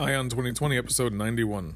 Eye 0.00 0.14
on 0.14 0.28
2020, 0.28 0.78
episode 0.78 1.12
91. 1.12 1.74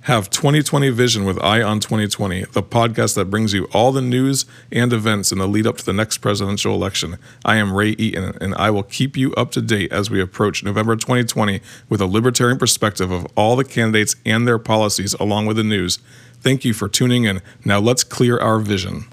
Have 0.00 0.30
2020 0.30 0.88
Vision 0.88 1.24
with 1.24 1.38
Eye 1.40 1.62
on 1.62 1.78
2020, 1.80 2.46
the 2.46 2.62
podcast 2.62 3.14
that 3.14 3.26
brings 3.26 3.52
you 3.52 3.66
all 3.74 3.92
the 3.92 4.00
news 4.00 4.46
and 4.72 4.92
events 4.92 5.30
in 5.30 5.38
the 5.38 5.46
lead 5.46 5.66
up 5.66 5.76
to 5.76 5.84
the 5.84 5.92
next 5.92 6.18
presidential 6.18 6.74
election. 6.74 7.18
I 7.44 7.56
am 7.56 7.74
Ray 7.74 7.90
Eaton, 7.90 8.36
and 8.40 8.54
I 8.54 8.70
will 8.70 8.82
keep 8.82 9.16
you 9.16 9.34
up 9.34 9.50
to 9.52 9.60
date 9.60 9.92
as 9.92 10.10
we 10.10 10.20
approach 10.20 10.64
November 10.64 10.96
2020 10.96 11.60
with 11.88 12.00
a 12.00 12.06
libertarian 12.06 12.58
perspective 12.58 13.10
of 13.12 13.26
all 13.36 13.54
the 13.54 13.64
candidates 13.64 14.16
and 14.24 14.48
their 14.48 14.58
policies, 14.58 15.12
along 15.20 15.44
with 15.44 15.58
the 15.58 15.62
news. 15.62 15.98
Thank 16.40 16.64
you 16.64 16.72
for 16.72 16.88
tuning 16.88 17.24
in. 17.24 17.42
Now 17.64 17.80
let's 17.80 18.04
clear 18.04 18.38
our 18.38 18.58
vision. 18.60 19.04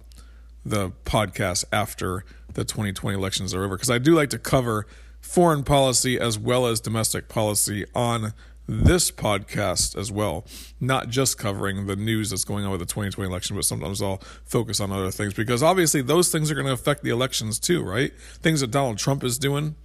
the 0.66 0.92
podcast 1.06 1.66
after 1.72 2.26
the 2.54 2.64
2020 2.64 3.18
elections 3.18 3.54
are 3.54 3.64
over 3.64 3.76
because 3.76 3.90
I 3.90 3.98
do 3.98 4.16
like 4.16 4.30
to 4.30 4.40
cover 4.40 4.88
foreign 5.24 5.64
policy 5.64 6.20
as 6.20 6.38
well 6.38 6.68
as 6.68 6.80
domestic 6.80 7.30
policy 7.30 7.86
on 7.96 8.34
this 8.68 9.10
podcast 9.10 9.98
as 9.98 10.12
well. 10.12 10.46
Not 10.80 11.10
just 11.10 11.38
covering 11.38 11.88
the 11.88 11.96
news 11.96 12.30
that's 12.30 12.44
going 12.44 12.66
on 12.66 12.72
with 12.72 12.82
the 12.82 12.86
2020 12.86 13.30
election, 13.30 13.56
but 13.56 13.66
sometimes 13.66 14.02
I'll 14.02 14.22
focus 14.46 14.80
on 14.80 14.92
other 14.92 15.12
things 15.12 15.34
because 15.34 15.64
obviously 15.64 16.02
those 16.02 16.32
things 16.32 16.52
are 16.52 16.56
going 16.56 16.68
to 16.68 16.74
affect 16.74 17.04
the 17.04 17.10
elections 17.10 17.58
too, 17.58 17.82
right? 17.82 18.14
Things 18.42 18.62
that 18.62 18.70
Donald 18.70 18.98
Trump 18.98 19.24
is 19.24 19.38
doing, 19.38 19.76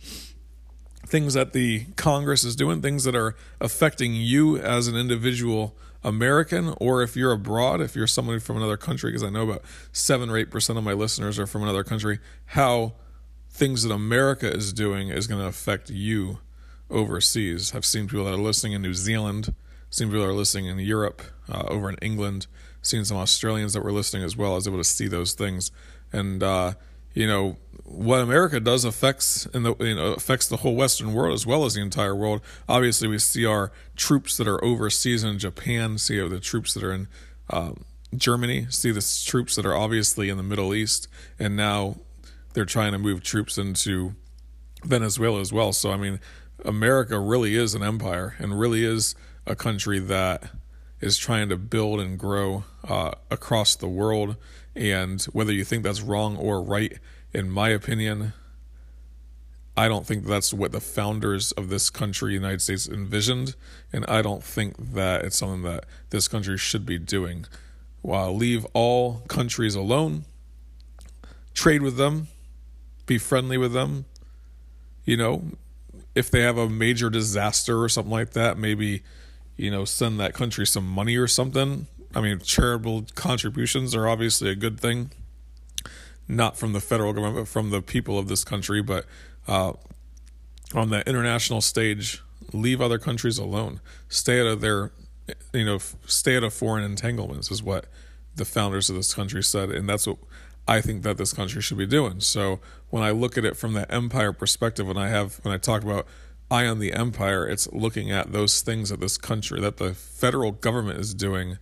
things 1.07 1.35
that 1.35 1.53
the 1.53 1.87
Congress 1.97 2.45
is 2.45 2.55
doing, 2.55 2.83
things 2.83 3.05
that 3.05 3.15
are 3.15 3.35
affecting 3.61 4.15
you 4.15 4.59
as 4.59 4.87
an 4.87 4.97
individual 4.97 5.77
American 6.05 6.75
or 6.79 7.03
if 7.03 7.17
you're 7.17 7.33
abroad, 7.33 7.81
if 7.81 7.97
you're 7.97 8.07
somebody 8.07 8.39
from 8.39 8.57
another 8.57 8.77
country, 8.77 9.11
because 9.11 9.25
I 9.25 9.31
know 9.31 9.51
about 9.51 9.63
seven 9.93 10.31
or 10.31 10.37
eight 10.37 10.51
percent 10.51 10.79
of 10.79 10.85
my 10.85 10.93
listeners 10.93 11.39
are 11.39 11.47
from 11.47 11.63
another 11.63 11.85
country, 11.85 12.19
how 12.47 12.95
things 13.59 13.83
that 13.83 13.93
America 13.93 14.49
is 14.49 14.73
doing 14.73 15.09
is 15.09 15.27
going 15.27 15.41
to 15.41 15.47
affect 15.47 15.91
you 15.91 16.39
overseas. 16.91 17.75
I've 17.75 17.85
seen 17.85 18.07
people 18.07 18.25
that 18.27 18.35
are 18.35 18.37
listening 18.37 18.73
in 18.73 18.83
New 18.83 18.95
Zealand, 18.95 19.53
seen 19.91 20.09
people 20.09 20.21
that 20.23 20.29
are 20.29 20.33
listening 20.33 20.67
in 20.67 20.79
Europe, 20.79 21.23
uh, 21.53 21.65
over 21.67 21.91
in 21.91 21.97
England, 21.97 22.47
seen 22.83 23.05
some 23.05 23.17
Australians 23.17 23.73
that 23.73 23.83
were 23.83 23.91
listening 23.91 24.23
as 24.23 24.37
well. 24.37 24.53
I 24.53 24.55
was 24.55 24.69
able 24.69 24.79
to 24.79 24.85
see 24.85 25.09
those 25.09 25.33
things, 25.33 25.73
and 26.13 26.41
uh, 26.41 26.75
you 27.15 27.27
know 27.27 27.57
what 27.83 28.21
America 28.21 28.61
does 28.61 28.85
affects 28.85 29.47
and 29.47 29.67
you 29.81 29.95
know 29.97 30.13
affects 30.13 30.47
the 30.47 30.59
whole 30.59 30.77
Western 30.77 31.13
world 31.13 31.35
as 31.35 31.45
well 31.45 31.65
as 31.65 31.75
the 31.75 31.81
entire 31.81 32.15
world. 32.15 32.41
Obviously, 32.69 33.09
we 33.09 33.19
see 33.19 33.45
our 33.45 33.73
troops 33.97 34.37
that 34.37 34.47
are 34.47 34.63
overseas 34.65 35.25
in 35.25 35.37
Japan, 35.37 35.99
see 35.99 36.21
the 36.29 36.39
troops 36.39 36.75
that 36.75 36.85
are 36.85 36.93
in 36.93 37.09
um, 37.51 37.85
Germany, 38.17 38.69
see 38.71 38.93
the 38.93 39.05
troops 39.27 39.57
that 39.57 39.67
are 39.67 39.75
obviously 39.75 40.29
in 40.29 40.37
the 40.37 40.45
Middle 40.45 40.73
East, 40.73 41.09
and 41.41 41.57
now 41.57 41.97
they're 42.55 42.65
trying 42.65 42.93
to 42.93 42.99
move 42.99 43.23
troops 43.23 43.59
into 43.59 44.15
Venezuela 44.85 45.41
as 45.41 45.53
well. 45.53 45.73
So 45.73 45.91
I 45.91 45.97
mean, 45.97 46.21
America 46.65 47.19
really 47.19 47.57
is 47.57 47.75
an 47.75 47.83
empire 47.83 48.35
and 48.39 48.59
really 48.59 48.85
is 48.85 49.15
a 49.47 49.55
country 49.55 49.99
that 49.99 50.51
is 51.01 51.17
trying 51.17 51.49
to 51.49 51.57
build 51.57 52.01
and 52.01 52.19
grow 52.19 52.65
uh, 52.87 53.13
across 53.31 53.77
the 53.77 53.89
world 53.89 54.37
and 54.79 55.21
whether 55.33 55.53
you 55.53 55.65
think 55.65 55.83
that's 55.83 56.01
wrong 56.01 56.37
or 56.37 56.63
right, 56.63 56.99
in 57.33 57.51
my 57.51 57.71
opinion, 57.71 58.33
I 59.77 59.89
don't 59.89 60.07
think 60.07 60.25
that's 60.25 60.55
what 60.55 60.71
the 60.71 60.81
founders 60.81 61.51
of 61.53 61.69
this 61.69 61.91
country, 61.91 62.35
United 62.35 62.63
States, 62.63 62.89
envisioned. 62.89 63.57
And 63.93 64.07
I 64.07 64.23
don't 64.23 64.43
think 64.43 64.95
that 64.95 65.25
it's 65.25 65.39
something 65.39 65.63
that 65.63 65.85
this 66.11 66.29
country 66.29 66.57
should 66.59 66.87
be 66.87 66.99
doing. 66.99 67.47
While 68.03 68.37
leave 68.37 68.65
all 68.73 69.23
countries 69.29 69.75
alone, 69.75 70.25
trade 71.55 71.83
with 71.83 71.97
them, 71.97 72.29
be 73.09 73.19
friendly 73.19 73.59
with 73.59 73.73
them. 73.73 74.05
You 75.05 75.17
know, 75.17 75.43
if 76.15 76.31
they 76.31 76.43
have 76.43 76.57
a 76.57 76.69
major 76.69 77.11
disaster 77.11 77.83
or 77.83 77.89
something 77.89 78.13
like 78.13 78.31
that, 78.31 78.57
maybe, 78.57 79.03
you 79.57 79.73
know, 79.73 79.85
send 79.85 80.21
that 80.21 80.35
country 80.35 80.65
some 80.65 80.87
money 80.87 81.17
or 81.17 81.27
something 81.27 81.89
I 82.15 82.21
mean, 82.21 82.39
charitable 82.41 83.07
contributions 83.15 83.95
are 83.95 84.09
obviously 84.09 84.51
a 84.51 84.55
good 84.55 84.81
thing, 84.81 85.11
not 86.27 86.57
from 86.57 86.73
the 86.73 86.81
federal 86.81 87.13
government, 87.13 87.37
but 87.37 87.49
from 87.49 87.71
the 87.71 87.83
people 87.83 88.19
of 88.19 88.29
this 88.29 88.45
country. 88.45 88.83
But 88.83 89.05
uh, 89.47 89.75
on 90.75 90.91
the 90.91 91.07
international 91.09 91.61
stage, 91.61 92.23
leave 92.53 92.81
other 92.81 92.99
countries 92.99 93.39
alone. 93.39 93.81
Stay 94.09 94.41
out 94.41 94.47
of 94.47 94.61
their, 94.61 94.93
you 95.53 95.65
know, 95.65 95.79
stay 96.07 96.37
out 96.37 96.45
of 96.45 96.55
foreign 96.55 96.85
entanglements 96.85 97.51
is 97.51 97.63
what 97.63 97.87
the 98.37 98.45
founders 98.45 98.89
of 98.89 98.97
this 98.97 99.13
country 99.13 99.43
said, 99.43 99.71
and 99.71 99.89
that's 99.89 100.07
what 100.07 100.19
I 100.69 100.83
think 100.83 101.03
that 101.03 101.17
this 101.17 101.33
country 101.33 101.63
should 101.63 101.79
be 101.79 101.87
doing. 101.87 102.21
So 102.21 102.61
when 102.91 103.03
I 103.03 103.11
look 103.11 103.39
at 103.39 103.45
it 103.47 103.57
from 103.57 103.73
the 103.73 103.91
empire 103.91 104.35
perspective, 104.35 104.87
when 104.87 104.99
I 104.99 105.09
have 105.09 105.41
when 105.43 105.55
I 105.55 105.57
talk 105.57 105.83
about 105.83 106.07
eye 106.51 106.67
on 106.67 106.79
the 106.79 106.93
empire, 106.93 107.49
it's 107.49 107.73
looking 107.73 108.11
at 108.11 108.33
those 108.33 108.61
things 108.61 108.91
that 108.91 109.01
this 109.01 109.17
country, 109.17 109.61
that 109.63 109.79
the 109.79 109.95
federal 109.95 110.53
government 110.53 111.01
is 111.01 111.15
doing 111.15 111.57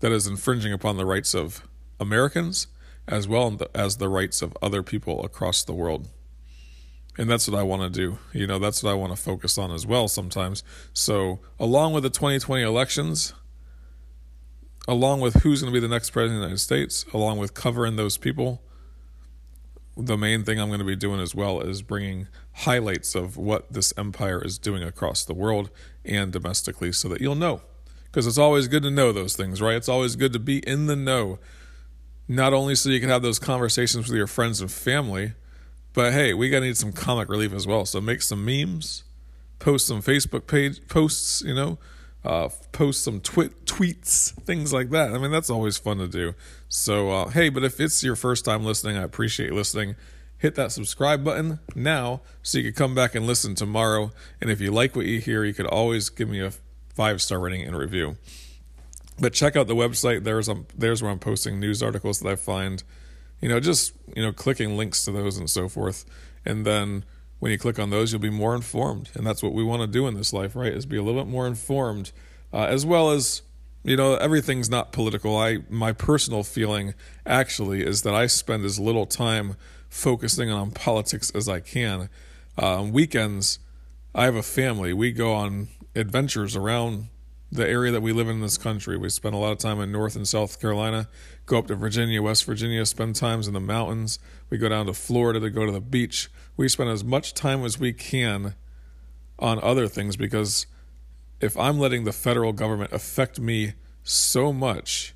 that 0.00 0.12
is 0.12 0.26
infringing 0.26 0.72
upon 0.72 0.96
the 0.96 1.04
rights 1.04 1.34
of 1.34 1.68
Americans 2.00 2.66
as 3.06 3.28
well 3.28 3.58
as 3.74 3.96
the 3.96 4.08
rights 4.08 4.40
of 4.40 4.56
other 4.62 4.82
people 4.82 5.22
across 5.24 5.62
the 5.62 5.72
world. 5.72 6.08
And 7.18 7.28
that's 7.28 7.48
what 7.48 7.58
I 7.58 7.62
want 7.62 7.82
to 7.82 7.90
do. 7.90 8.18
You 8.32 8.46
know, 8.46 8.58
that's 8.58 8.82
what 8.82 8.90
I 8.90 8.94
want 8.94 9.14
to 9.14 9.22
focus 9.22 9.58
on 9.58 9.70
as 9.72 9.86
well 9.86 10.08
sometimes. 10.08 10.62
So, 10.94 11.40
along 11.58 11.92
with 11.92 12.04
the 12.04 12.10
2020 12.10 12.62
elections, 12.62 13.34
along 14.90 15.20
with 15.20 15.34
who's 15.42 15.62
going 15.62 15.72
to 15.72 15.80
be 15.80 15.80
the 15.80 15.92
next 15.92 16.10
president 16.10 16.38
of 16.38 16.40
the 16.40 16.46
United 16.48 16.60
States, 16.60 17.04
along 17.14 17.38
with 17.38 17.54
covering 17.54 17.94
those 17.94 18.16
people, 18.16 18.60
the 19.96 20.18
main 20.18 20.42
thing 20.42 20.58
I'm 20.58 20.66
going 20.66 20.80
to 20.80 20.84
be 20.84 20.96
doing 20.96 21.20
as 21.20 21.32
well 21.32 21.60
is 21.60 21.80
bringing 21.80 22.26
highlights 22.52 23.14
of 23.14 23.36
what 23.36 23.72
this 23.72 23.94
empire 23.96 24.44
is 24.44 24.58
doing 24.58 24.82
across 24.82 25.24
the 25.24 25.32
world 25.32 25.70
and 26.04 26.32
domestically 26.32 26.90
so 26.90 27.08
that 27.08 27.20
you'll 27.20 27.36
know 27.36 27.62
because 28.06 28.26
it's 28.26 28.38
always 28.38 28.66
good 28.66 28.82
to 28.82 28.90
know 28.90 29.12
those 29.12 29.36
things, 29.36 29.62
right? 29.62 29.76
It's 29.76 29.88
always 29.88 30.16
good 30.16 30.32
to 30.32 30.40
be 30.40 30.58
in 30.58 30.86
the 30.86 30.96
know, 30.96 31.38
not 32.26 32.52
only 32.52 32.74
so 32.74 32.90
you 32.90 32.98
can 32.98 33.10
have 33.10 33.22
those 33.22 33.38
conversations 33.38 34.08
with 34.08 34.16
your 34.16 34.26
friends 34.26 34.60
and 34.60 34.72
family, 34.72 35.34
but 35.92 36.12
hey, 36.12 36.34
we 36.34 36.50
gotta 36.50 36.66
need 36.66 36.76
some 36.76 36.90
comic 36.90 37.28
relief 37.28 37.52
as 37.52 37.64
well. 37.64 37.86
So 37.86 38.00
make 38.00 38.22
some 38.22 38.44
memes, 38.44 39.04
post 39.60 39.86
some 39.86 40.02
Facebook 40.02 40.48
page 40.48 40.88
posts, 40.88 41.42
you 41.42 41.54
know, 41.54 41.78
uh, 42.24 42.48
post 42.72 43.02
some 43.02 43.20
twi- 43.20 43.50
tweets, 43.64 44.32
things 44.42 44.72
like 44.72 44.90
that. 44.90 45.12
I 45.14 45.18
mean, 45.18 45.30
that's 45.30 45.50
always 45.50 45.78
fun 45.78 45.98
to 45.98 46.08
do. 46.08 46.34
So 46.68 47.10
uh, 47.10 47.28
hey, 47.30 47.48
but 47.48 47.64
if 47.64 47.80
it's 47.80 48.02
your 48.02 48.16
first 48.16 48.44
time 48.44 48.64
listening, 48.64 48.96
I 48.96 49.02
appreciate 49.02 49.52
listening. 49.52 49.96
Hit 50.38 50.54
that 50.54 50.72
subscribe 50.72 51.22
button 51.24 51.60
now 51.74 52.22
so 52.42 52.58
you 52.58 52.64
can 52.64 52.72
come 52.72 52.94
back 52.94 53.14
and 53.14 53.26
listen 53.26 53.54
tomorrow. 53.54 54.10
And 54.40 54.50
if 54.50 54.60
you 54.60 54.70
like 54.70 54.96
what 54.96 55.06
you 55.06 55.20
hear, 55.20 55.44
you 55.44 55.52
could 55.54 55.66
always 55.66 56.08
give 56.08 56.28
me 56.30 56.40
a 56.40 56.52
five 56.94 57.20
star 57.22 57.38
rating 57.40 57.62
and 57.66 57.76
review. 57.76 58.16
but 59.18 59.32
check 59.34 59.56
out 59.56 59.66
the 59.66 59.74
website. 59.76 60.24
There's 60.24 60.48
um, 60.48 60.66
there's 60.76 61.02
where 61.02 61.10
I'm 61.10 61.18
posting 61.18 61.60
news 61.60 61.82
articles 61.82 62.20
that 62.20 62.28
I 62.30 62.36
find, 62.36 62.82
you 63.40 63.48
know, 63.48 63.60
just 63.60 63.92
you 64.16 64.22
know, 64.22 64.32
clicking 64.32 64.76
links 64.76 65.04
to 65.04 65.12
those 65.12 65.36
and 65.36 65.48
so 65.48 65.68
forth. 65.68 66.04
And 66.44 66.64
then 66.64 67.04
when 67.40 67.50
you 67.50 67.58
click 67.58 67.78
on 67.78 67.90
those, 67.90 68.12
you'll 68.12 68.20
be 68.20 68.30
more 68.30 68.54
informed, 68.54 69.10
and 69.14 69.26
that's 69.26 69.42
what 69.42 69.52
we 69.52 69.64
want 69.64 69.82
to 69.82 69.86
do 69.86 70.06
in 70.06 70.14
this 70.14 70.32
life, 70.32 70.54
right? 70.54 70.72
Is 70.72 70.86
be 70.86 70.96
a 70.96 71.02
little 71.02 71.20
bit 71.20 71.28
more 71.28 71.46
informed, 71.46 72.12
uh, 72.52 72.66
as 72.66 72.86
well 72.86 73.10
as 73.10 73.42
you 73.82 73.96
know, 73.96 74.14
everything's 74.16 74.68
not 74.68 74.92
political. 74.92 75.36
I 75.36 75.58
my 75.68 75.92
personal 75.92 76.42
feeling 76.42 76.94
actually 77.24 77.82
is 77.82 78.02
that 78.02 78.14
I 78.14 78.26
spend 78.26 78.64
as 78.64 78.78
little 78.78 79.06
time 79.06 79.56
focusing 79.88 80.50
on 80.50 80.70
politics 80.70 81.30
as 81.30 81.48
I 81.48 81.60
can. 81.60 82.08
Uh, 82.60 82.80
on 82.80 82.92
weekends, 82.92 83.58
I 84.14 84.26
have 84.26 84.34
a 84.34 84.42
family. 84.42 84.92
We 84.92 85.12
go 85.12 85.32
on 85.32 85.68
adventures 85.94 86.54
around 86.56 87.08
the 87.50 87.68
area 87.68 87.90
that 87.90 88.02
we 88.02 88.12
live 88.12 88.28
in 88.28 88.40
this 88.40 88.58
country. 88.58 88.96
We 88.96 89.08
spend 89.08 89.34
a 89.34 89.38
lot 89.38 89.52
of 89.52 89.58
time 89.58 89.80
in 89.80 89.90
North 89.90 90.14
and 90.14 90.28
South 90.28 90.60
Carolina, 90.60 91.08
go 91.50 91.58
up 91.58 91.66
to 91.66 91.74
Virginia, 91.74 92.22
West 92.22 92.44
Virginia, 92.44 92.86
spend 92.86 93.16
times 93.16 93.48
in 93.48 93.54
the 93.54 93.60
mountains. 93.60 94.20
We 94.48 94.56
go 94.56 94.68
down 94.68 94.86
to 94.86 94.94
Florida 94.94 95.40
to 95.40 95.50
go 95.50 95.66
to 95.66 95.72
the 95.72 95.80
beach. 95.80 96.30
We 96.56 96.68
spend 96.68 96.90
as 96.90 97.02
much 97.02 97.34
time 97.34 97.64
as 97.64 97.78
we 97.78 97.92
can 97.92 98.54
on 99.36 99.58
other 99.60 99.88
things 99.88 100.16
because 100.16 100.66
if 101.40 101.56
I'm 101.56 101.80
letting 101.80 102.04
the 102.04 102.12
federal 102.12 102.52
government 102.52 102.92
affect 102.92 103.40
me 103.40 103.72
so 104.04 104.52
much 104.52 105.12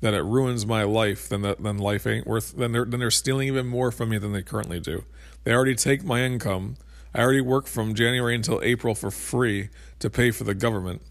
that 0.00 0.14
it 0.14 0.22
ruins 0.22 0.64
my 0.64 0.84
life, 0.84 1.28
then 1.28 1.42
that 1.42 1.60
then 1.62 1.78
life 1.78 2.06
ain't 2.06 2.28
worth. 2.28 2.52
Then 2.52 2.70
they're 2.70 2.84
then 2.84 3.00
they're 3.00 3.10
stealing 3.10 3.48
even 3.48 3.66
more 3.66 3.90
from 3.90 4.10
me 4.10 4.18
than 4.18 4.32
they 4.32 4.42
currently 4.42 4.78
do. 4.78 5.04
They 5.42 5.52
already 5.52 5.74
take 5.74 6.04
my 6.04 6.22
income. 6.22 6.76
I 7.12 7.22
already 7.22 7.40
work 7.40 7.66
from 7.66 7.94
January 7.94 8.36
until 8.36 8.60
April 8.62 8.94
for 8.94 9.10
free 9.10 9.70
to 9.98 10.08
pay 10.08 10.30
for 10.30 10.44
the 10.44 10.54
government. 10.54 11.02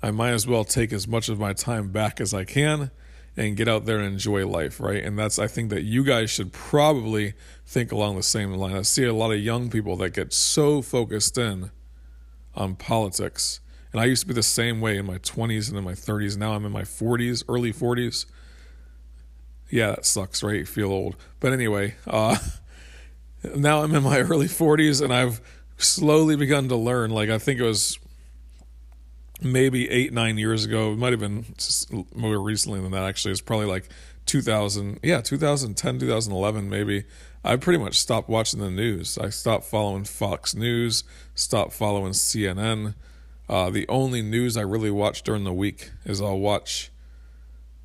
I 0.00 0.12
might 0.12 0.30
as 0.30 0.46
well 0.46 0.64
take 0.64 0.92
as 0.92 1.08
much 1.08 1.28
of 1.28 1.40
my 1.40 1.52
time 1.52 1.90
back 1.90 2.20
as 2.20 2.32
I 2.32 2.44
can 2.44 2.92
and 3.36 3.56
get 3.56 3.68
out 3.68 3.84
there 3.84 3.98
and 3.98 4.06
enjoy 4.06 4.46
life, 4.46 4.80
right? 4.80 5.04
And 5.04 5.18
that's 5.18 5.38
I 5.38 5.46
think 5.46 5.70
that 5.70 5.82
you 5.82 6.02
guys 6.04 6.30
should 6.30 6.52
probably 6.52 7.34
think 7.66 7.92
along 7.92 8.16
the 8.16 8.22
same 8.22 8.52
line. 8.54 8.76
I 8.76 8.82
see 8.82 9.04
a 9.04 9.12
lot 9.12 9.32
of 9.32 9.40
young 9.40 9.68
people 9.68 9.96
that 9.98 10.10
get 10.10 10.32
so 10.32 10.80
focused 10.80 11.36
in 11.36 11.70
on 12.54 12.76
politics. 12.76 13.60
And 13.92 14.00
I 14.00 14.06
used 14.06 14.22
to 14.22 14.28
be 14.28 14.34
the 14.34 14.42
same 14.42 14.80
way 14.80 14.96
in 14.96 15.06
my 15.06 15.18
20s 15.18 15.68
and 15.68 15.76
in 15.76 15.84
my 15.84 15.92
30s. 15.92 16.36
Now 16.36 16.52
I'm 16.52 16.64
in 16.64 16.72
my 16.72 16.82
40s, 16.82 17.44
early 17.48 17.72
40s. 17.72 18.26
Yeah, 19.68 19.90
that 19.90 20.06
sucks, 20.06 20.42
right? 20.42 20.56
You 20.56 20.66
feel 20.66 20.90
old. 20.90 21.16
But 21.40 21.52
anyway, 21.52 21.96
uh, 22.06 22.38
now 23.54 23.82
I'm 23.82 23.94
in 23.94 24.02
my 24.02 24.20
early 24.20 24.46
40s 24.46 25.02
and 25.02 25.12
I've 25.12 25.40
slowly 25.76 26.36
begun 26.36 26.68
to 26.68 26.76
learn. 26.76 27.10
Like, 27.10 27.28
I 27.28 27.38
think 27.38 27.60
it 27.60 27.64
was 27.64 27.98
maybe 29.42 29.90
eight, 29.90 30.12
nine 30.12 30.38
years 30.38 30.64
ago. 30.64 30.92
It 30.92 30.98
might 30.98 31.12
have 31.12 31.20
been 31.20 31.44
more 32.14 32.38
recently 32.38 32.80
than 32.80 32.92
that, 32.92 33.04
actually. 33.04 33.32
It's 33.32 33.40
probably 33.40 33.66
like 33.66 33.88
2000, 34.26 35.00
yeah, 35.02 35.20
2010, 35.20 35.98
2011, 36.00 36.68
maybe. 36.68 37.04
I 37.44 37.56
pretty 37.56 37.78
much 37.78 37.98
stopped 37.98 38.28
watching 38.28 38.60
the 38.60 38.70
news. 38.70 39.18
I 39.18 39.28
stopped 39.28 39.64
following 39.64 40.04
Fox 40.04 40.54
News, 40.54 41.04
stopped 41.34 41.72
following 41.72 42.12
CNN. 42.12 42.94
Uh, 43.48 43.70
the 43.70 43.86
only 43.88 44.22
news 44.22 44.56
I 44.56 44.62
really 44.62 44.90
watch 44.90 45.22
during 45.22 45.44
the 45.44 45.52
week 45.52 45.90
is 46.04 46.20
I'll 46.20 46.40
watch 46.40 46.90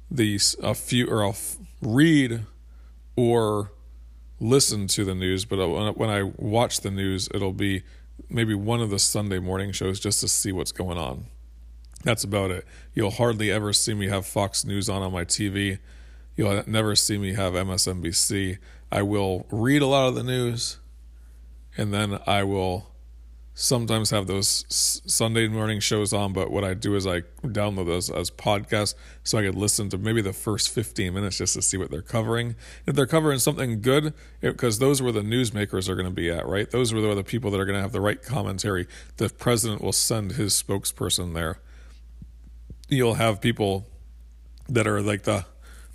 these 0.10 0.56
a 0.64 0.74
few 0.74 1.08
or 1.08 1.24
I'll 1.24 1.30
f- 1.30 1.58
read 1.82 2.42
or 3.16 3.72
listen 4.40 4.88
to 4.88 5.06
the 5.06 5.14
news. 5.14 5.46
But 5.46 5.66
when 5.96 6.10
I 6.10 6.24
watch 6.24 6.82
the 6.82 6.90
news, 6.90 7.30
it'll 7.32 7.54
be 7.54 7.84
maybe 8.30 8.56
one 8.56 8.82
of 8.82 8.90
the 8.90 9.00
Sunday 9.00 9.38
morning 9.40 9.72
shows 9.72 10.00
just 10.00 10.22
to 10.22 10.28
see 10.28 10.52
what's 10.52 10.72
going 10.72 10.98
on. 10.98 11.26
That's 12.04 12.24
about 12.24 12.52
it. 12.52 12.66
You'll 12.94 13.12
hardly 13.12 13.52
ever 13.52 13.74
see 13.74 13.94
me 13.94 14.08
have 14.08 14.26
Fox 14.26 14.66
News 14.66 14.90
on 14.90 15.02
on 15.02 15.12
my 15.12 15.26
TV. 15.26 15.80
You'll 16.36 16.64
never 16.66 16.96
see 16.96 17.18
me 17.18 17.34
have 17.34 17.54
MSNBC. 17.54 18.58
I 18.92 19.02
will 19.04 19.46
read 19.52 19.82
a 19.82 19.88
lot 19.88 20.08
of 20.08 20.16
the 20.16 20.24
news, 20.24 20.80
and 21.78 21.94
then 21.94 22.20
I 22.26 22.44
will 22.44 22.88
sometimes 23.54 24.10
have 24.10 24.28
those 24.28 24.66
Sunday 24.70 25.48
morning 25.48 25.80
shows 25.80 26.14
on. 26.14 26.34
But 26.34 26.50
what 26.50 26.64
I 26.64 26.74
do 26.74 26.96
is 26.96 27.06
I 27.06 27.22
download 27.44 27.86
those 27.86 28.10
as 28.10 28.32
podcasts 28.32 28.96
so 29.24 29.38
I 29.38 29.44
could 29.44 29.56
listen 29.56 29.90
to 29.90 29.98
maybe 29.98 30.22
the 30.22 30.34
first 30.34 30.70
15 30.70 31.14
minutes 31.14 31.38
just 31.38 31.54
to 31.54 31.62
see 31.62 31.78
what 31.78 31.92
they're 31.92 32.02
covering. 32.02 32.56
If 32.88 32.96
they're 32.96 33.06
covering 33.06 33.40
something 33.40 33.82
good, 33.82 34.14
because 34.40 34.80
those 34.80 35.02
are 35.02 35.04
where 35.04 35.14
the 35.14 35.22
newsmakers 35.22 35.88
are 35.90 35.96
going 35.96 36.08
to 36.08 36.12
be 36.12 36.32
at, 36.32 36.48
right? 36.48 36.72
Those 36.72 36.92
are 36.94 37.16
the 37.16 37.24
people 37.24 37.52
that 37.52 37.60
are 37.60 37.66
going 37.66 37.78
to 37.78 37.82
have 37.82 37.92
the 37.92 38.02
right 38.02 38.22
commentary. 38.22 38.88
The 39.18 39.30
president 39.30 39.82
will 39.82 39.94
send 39.94 40.34
his 40.34 40.54
spokesperson 40.54 41.34
there. 41.34 41.60
You'll 42.92 43.16
have 43.16 43.42
people 43.42 43.88
that 44.70 44.86
are 44.86 45.02
like 45.02 45.24
the 45.24 45.46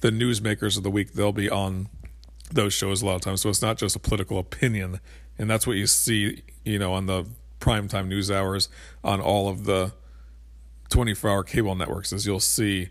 the 0.00 0.10
newsmakers 0.10 0.76
of 0.76 0.82
the 0.82 0.90
week. 0.90 1.12
They'll 1.12 1.32
be 1.32 1.48
on 1.48 1.88
those 2.50 2.72
shows 2.72 3.02
a 3.02 3.06
lot 3.06 3.16
of 3.16 3.20
times. 3.20 3.42
So 3.42 3.48
it's 3.48 3.62
not 3.62 3.76
just 3.76 3.94
a 3.96 3.98
political 3.98 4.38
opinion, 4.38 5.00
and 5.38 5.48
that's 5.48 5.66
what 5.66 5.76
you 5.76 5.86
see, 5.86 6.42
you 6.64 6.78
know, 6.78 6.92
on 6.92 7.06
the 7.06 7.26
primetime 7.60 8.08
news 8.08 8.30
hours 8.30 8.68
on 9.04 9.20
all 9.20 9.48
of 9.48 9.64
the 9.64 9.92
24-hour 10.90 11.44
cable 11.44 11.74
networks. 11.74 12.12
Is 12.12 12.26
you'll 12.26 12.40
see 12.40 12.88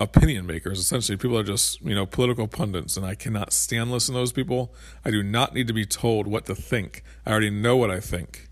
opinion 0.00 0.46
makers. 0.46 0.78
Essentially, 0.78 1.16
people 1.16 1.38
are 1.38 1.42
just 1.42 1.80
you 1.82 1.94
know 1.94 2.06
political 2.06 2.48
pundits, 2.48 2.96
and 2.96 3.04
I 3.04 3.14
cannot 3.14 3.52
stand 3.52 3.90
listening 3.90 4.14
to 4.14 4.20
those 4.20 4.32
people. 4.32 4.74
I 5.04 5.10
do 5.10 5.22
not 5.22 5.54
need 5.54 5.66
to 5.66 5.72
be 5.72 5.84
told 5.84 6.26
what 6.26 6.46
to 6.46 6.54
think. 6.54 7.02
I 7.26 7.30
already 7.30 7.50
know 7.50 7.76
what 7.76 7.90
I 7.90 8.00
think. 8.00 8.47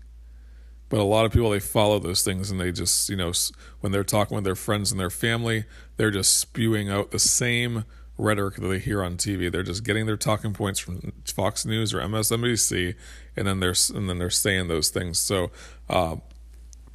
But 0.89 0.99
a 0.99 1.03
lot 1.03 1.25
of 1.25 1.33
people 1.33 1.49
they 1.49 1.59
follow 1.59 1.99
those 1.99 2.23
things, 2.23 2.49
and 2.49 2.59
they 2.59 2.71
just 2.71 3.09
you 3.09 3.15
know 3.15 3.33
when 3.81 3.91
they're 3.91 4.03
talking 4.03 4.35
with 4.35 4.43
their 4.43 4.55
friends 4.55 4.91
and 4.91 4.99
their 4.99 5.09
family, 5.09 5.65
they're 5.97 6.11
just 6.11 6.37
spewing 6.37 6.89
out 6.89 7.11
the 7.11 7.19
same 7.19 7.85
rhetoric 8.17 8.55
that 8.55 8.67
they 8.67 8.79
hear 8.79 9.03
on 9.03 9.17
TV. 9.17 9.51
They're 9.51 9.63
just 9.63 9.83
getting 9.83 10.05
their 10.05 10.17
talking 10.17 10.53
points 10.53 10.79
from 10.79 11.13
Fox 11.25 11.65
News 11.65 11.93
or 11.93 11.99
MSNBC, 11.99 12.95
and 13.35 13.47
then 13.47 13.59
they're 13.59 13.75
and 13.93 14.09
then 14.09 14.17
they're 14.17 14.29
saying 14.29 14.67
those 14.67 14.89
things. 14.89 15.19
So, 15.19 15.51
uh, 15.89 16.17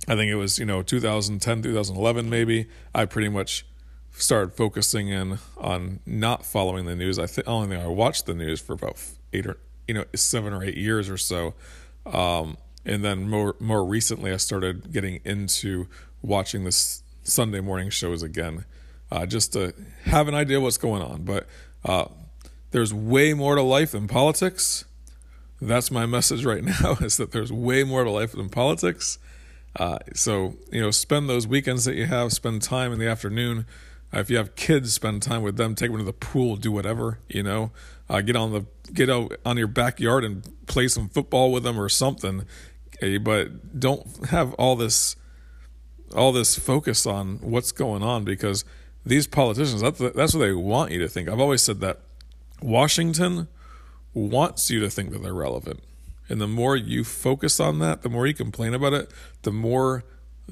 I 0.09 0.17
think 0.17 0.31
it 0.31 0.37
was 0.37 0.59
you 0.59 0.65
know 0.65 0.83
2010, 0.83 1.63
2011 1.63 2.29
maybe. 2.29 2.69
I 2.95 3.05
pretty 3.05 3.29
much 3.29 3.67
started 4.13 4.53
focusing 4.53 5.09
in 5.09 5.39
on 5.57 6.01
not 6.05 6.45
following 6.45 6.85
the 6.87 6.97
news. 6.97 7.19
I 7.19 7.27
think 7.27 7.49
only 7.49 7.69
thing 7.69 7.85
I 7.85 7.89
watched 7.89 8.27
the 8.27 8.35
news 8.35 8.61
for 8.61 8.75
about 8.75 9.03
eight 9.33 9.47
or 9.47 9.59
you 9.87 9.95
know 9.95 10.05
seven 10.15 10.53
or 10.53 10.65
eight 10.65 10.77
years 10.77 11.09
or 11.09 11.17
so. 11.17 11.55
Um, 12.07 12.57
and 12.85 13.05
then 13.05 13.29
more 13.29 13.57
more 13.61 13.85
recently, 13.85 14.33
I 14.33 14.37
started 14.37 14.93
getting 14.93 15.21
into 15.25 15.89
watching 16.23 16.65
this 16.65 17.03
Sunday 17.23 17.61
morning 17.61 17.91
shows 17.91 18.23
again 18.23 18.65
uh, 19.11 19.27
just 19.27 19.53
to 19.53 19.75
have 20.05 20.27
an 20.27 20.35
idea 20.35 20.61
what's 20.61 20.79
going 20.79 21.03
on. 21.03 21.23
But 21.23 21.47
uh, 21.85 22.07
there's 22.71 22.95
way 22.95 23.35
more 23.35 23.55
to 23.55 23.63
life 23.63 23.93
than 23.93 24.09
politics. 24.09 24.85
That's 25.61 25.91
my 25.91 26.07
message 26.07 26.45
right 26.45 26.65
now 26.83 26.97
is 27.01 27.19
that 27.19 27.31
there's 27.31 27.53
way 27.53 27.85
more 27.85 28.05
to 28.05 28.11
life 28.11 28.33
than 28.33 28.49
politics. 28.49 29.19
Uh, 29.79 29.99
so, 30.15 30.57
you 30.71 30.81
know, 30.81 30.91
spend 30.91 31.29
those 31.29 31.47
weekends 31.47 31.85
that 31.85 31.95
you 31.95 32.07
have, 32.07 32.33
spend 32.33 32.63
time 32.63 32.93
in 32.93 32.99
the 32.99 33.09
afternoon. 33.09 33.67
Uh, 34.15 34.21
if 34.21 34.31
you 34.31 34.37
have 34.37 34.55
kids, 34.57 34.93
spend 34.93 35.23
time 35.23 35.43
with 35.43 35.57
them, 35.57 35.75
take 35.75 35.91
them 35.91 35.99
to 35.99 36.05
the 36.05 36.13
pool, 36.13 36.57
do 36.57 36.73
whatever, 36.73 37.19
you 37.29 37.43
know, 37.43 37.71
uh, 38.09 38.21
get 38.21 38.37
on 38.37 38.53
the, 38.53 38.67
get 38.93 39.09
out 39.09 39.33
on 39.47 39.57
your 39.57 39.67
backyard 39.67 40.25
and 40.25 40.67
play 40.67 40.89
some 40.89 41.09
football 41.09 41.53
with 41.53 41.63
them 41.63 41.79
or 41.79 41.89
something. 41.89 42.45
But 43.19 43.79
don't 43.79 44.07
have 44.29 44.55
all 44.55 44.77
this, 44.77 45.17
all 46.15 46.33
this 46.33 46.59
focus 46.59 47.07
on 47.07 47.39
what's 47.39 47.73
going 47.73 48.03
on 48.03 48.25
because 48.25 48.65
these 49.05 49.27
politicians, 49.27 49.81
that's, 49.81 49.99
that's 49.99 50.35
what 50.35 50.41
they 50.41 50.53
want 50.53 50.93
you 50.93 50.99
to 51.01 51.09
think. 51.09 51.29
I've 51.29 51.41
always 51.41 51.63
said 51.63 51.81
that 51.81 52.01
Washington 52.61 53.49
wants 54.15 54.71
you 54.71 54.81
to 54.81 54.91
think 54.91 55.11
that 55.13 55.23
they're 55.23 55.35
relevant. 55.35 55.83
And 56.29 56.41
the 56.41 56.49
more 56.49 56.77
you 56.77 57.05
focus 57.05 57.61
on 57.61 57.79
that, 57.81 58.03
the 58.03 58.09
more 58.09 58.27
you 58.27 58.35
complain 58.35 58.75
about 58.75 58.93
it, 58.93 59.11
the 59.43 59.53
more 59.53 60.05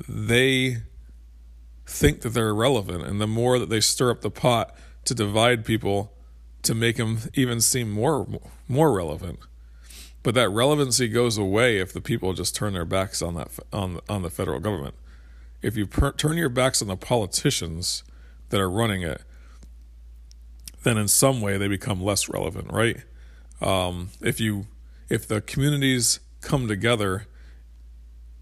they 0.08 0.78
think 1.86 2.20
that 2.20 2.30
they're 2.30 2.48
irrelevant 2.48 3.04
and 3.04 3.20
the 3.20 3.26
more 3.26 3.58
that 3.58 3.68
they 3.68 3.80
stir 3.80 4.10
up 4.10 4.20
the 4.20 4.30
pot 4.30 4.74
to 5.04 5.14
divide 5.14 5.64
people 5.64 6.12
to 6.62 6.74
make 6.74 6.96
them 6.96 7.18
even 7.34 7.60
seem 7.60 7.90
more 7.90 8.26
more 8.68 8.92
relevant. 8.92 9.40
But 10.22 10.34
that 10.34 10.50
relevancy 10.50 11.08
goes 11.08 11.38
away 11.38 11.78
if 11.78 11.92
the 11.92 12.00
people 12.00 12.34
just 12.34 12.54
turn 12.54 12.74
their 12.74 12.84
backs 12.84 13.22
on 13.22 13.34
that 13.34 13.50
on 13.72 14.00
on 14.08 14.22
the 14.22 14.30
federal 14.30 14.60
government. 14.60 14.94
If 15.62 15.76
you 15.76 15.86
per- 15.86 16.12
turn 16.12 16.36
your 16.36 16.48
backs 16.48 16.82
on 16.82 16.88
the 16.88 16.96
politicians 16.96 18.02
that 18.50 18.60
are 18.60 18.70
running 18.70 19.02
it, 19.02 19.22
then 20.82 20.98
in 20.98 21.08
some 21.08 21.40
way 21.40 21.56
they 21.56 21.68
become 21.68 22.02
less 22.02 22.28
relevant, 22.28 22.72
right? 22.72 22.98
Um, 23.60 24.10
if 24.20 24.40
you 24.40 24.66
if 25.08 25.26
the 25.26 25.40
communities 25.40 26.20
come 26.40 26.68
together 26.68 27.26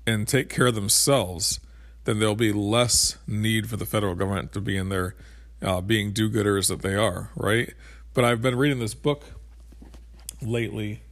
and 0.06 0.26
take 0.26 0.48
care 0.48 0.66
of 0.66 0.74
themselves, 0.74 1.60
then 2.04 2.18
there'll 2.18 2.34
be 2.34 2.52
less 2.52 3.18
need 3.26 3.68
for 3.68 3.76
the 3.76 3.86
federal 3.86 4.14
government 4.14 4.52
to 4.52 4.60
be 4.60 4.76
in 4.76 4.88
there 4.88 5.14
uh, 5.60 5.80
being 5.80 6.12
do-gooders 6.12 6.68
that 6.68 6.82
they 6.82 6.94
are, 6.94 7.30
right? 7.36 7.74
But 8.14 8.24
I've 8.24 8.40
been 8.40 8.56
reading 8.56 8.78
this 8.78 8.94
book 8.94 9.24
lately. 10.40 11.02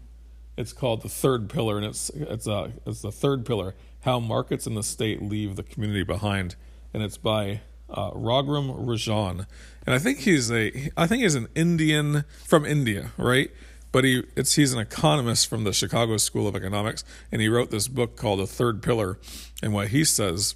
It's 0.56 0.72
called 0.72 1.02
The 1.02 1.08
Third 1.08 1.50
Pillar, 1.50 1.76
and 1.76 1.86
it's 1.86 2.10
it's 2.10 2.46
a 2.46 2.52
uh, 2.52 2.70
it's 2.86 3.02
the 3.02 3.12
third 3.12 3.44
pillar: 3.44 3.74
how 4.00 4.20
markets 4.20 4.66
and 4.66 4.76
the 4.76 4.82
state 4.82 5.22
leave 5.22 5.56
the 5.56 5.62
community 5.62 6.02
behind, 6.02 6.56
and 6.94 7.02
it's 7.02 7.18
by 7.18 7.60
uh, 7.90 8.10
Raghuram 8.12 8.86
Rajan, 8.86 9.46
and 9.86 9.94
I 9.94 9.98
think 9.98 10.20
he's 10.20 10.50
a 10.50 10.90
I 10.96 11.06
think 11.06 11.22
he's 11.22 11.34
an 11.34 11.48
Indian 11.54 12.24
from 12.44 12.64
India, 12.64 13.12
right? 13.16 13.50
But 13.92 14.04
he 14.04 14.24
it's 14.34 14.54
he's 14.54 14.72
an 14.72 14.80
economist 14.80 15.46
from 15.48 15.64
the 15.64 15.72
Chicago 15.72 16.16
School 16.16 16.48
of 16.48 16.56
Economics, 16.56 17.04
and 17.30 17.40
he 17.42 17.48
wrote 17.48 17.70
this 17.70 17.88
book 17.88 18.16
called 18.16 18.40
The 18.40 18.46
Third 18.46 18.82
Pillar. 18.82 19.18
And 19.62 19.72
what 19.72 19.88
he 19.88 20.04
says, 20.04 20.54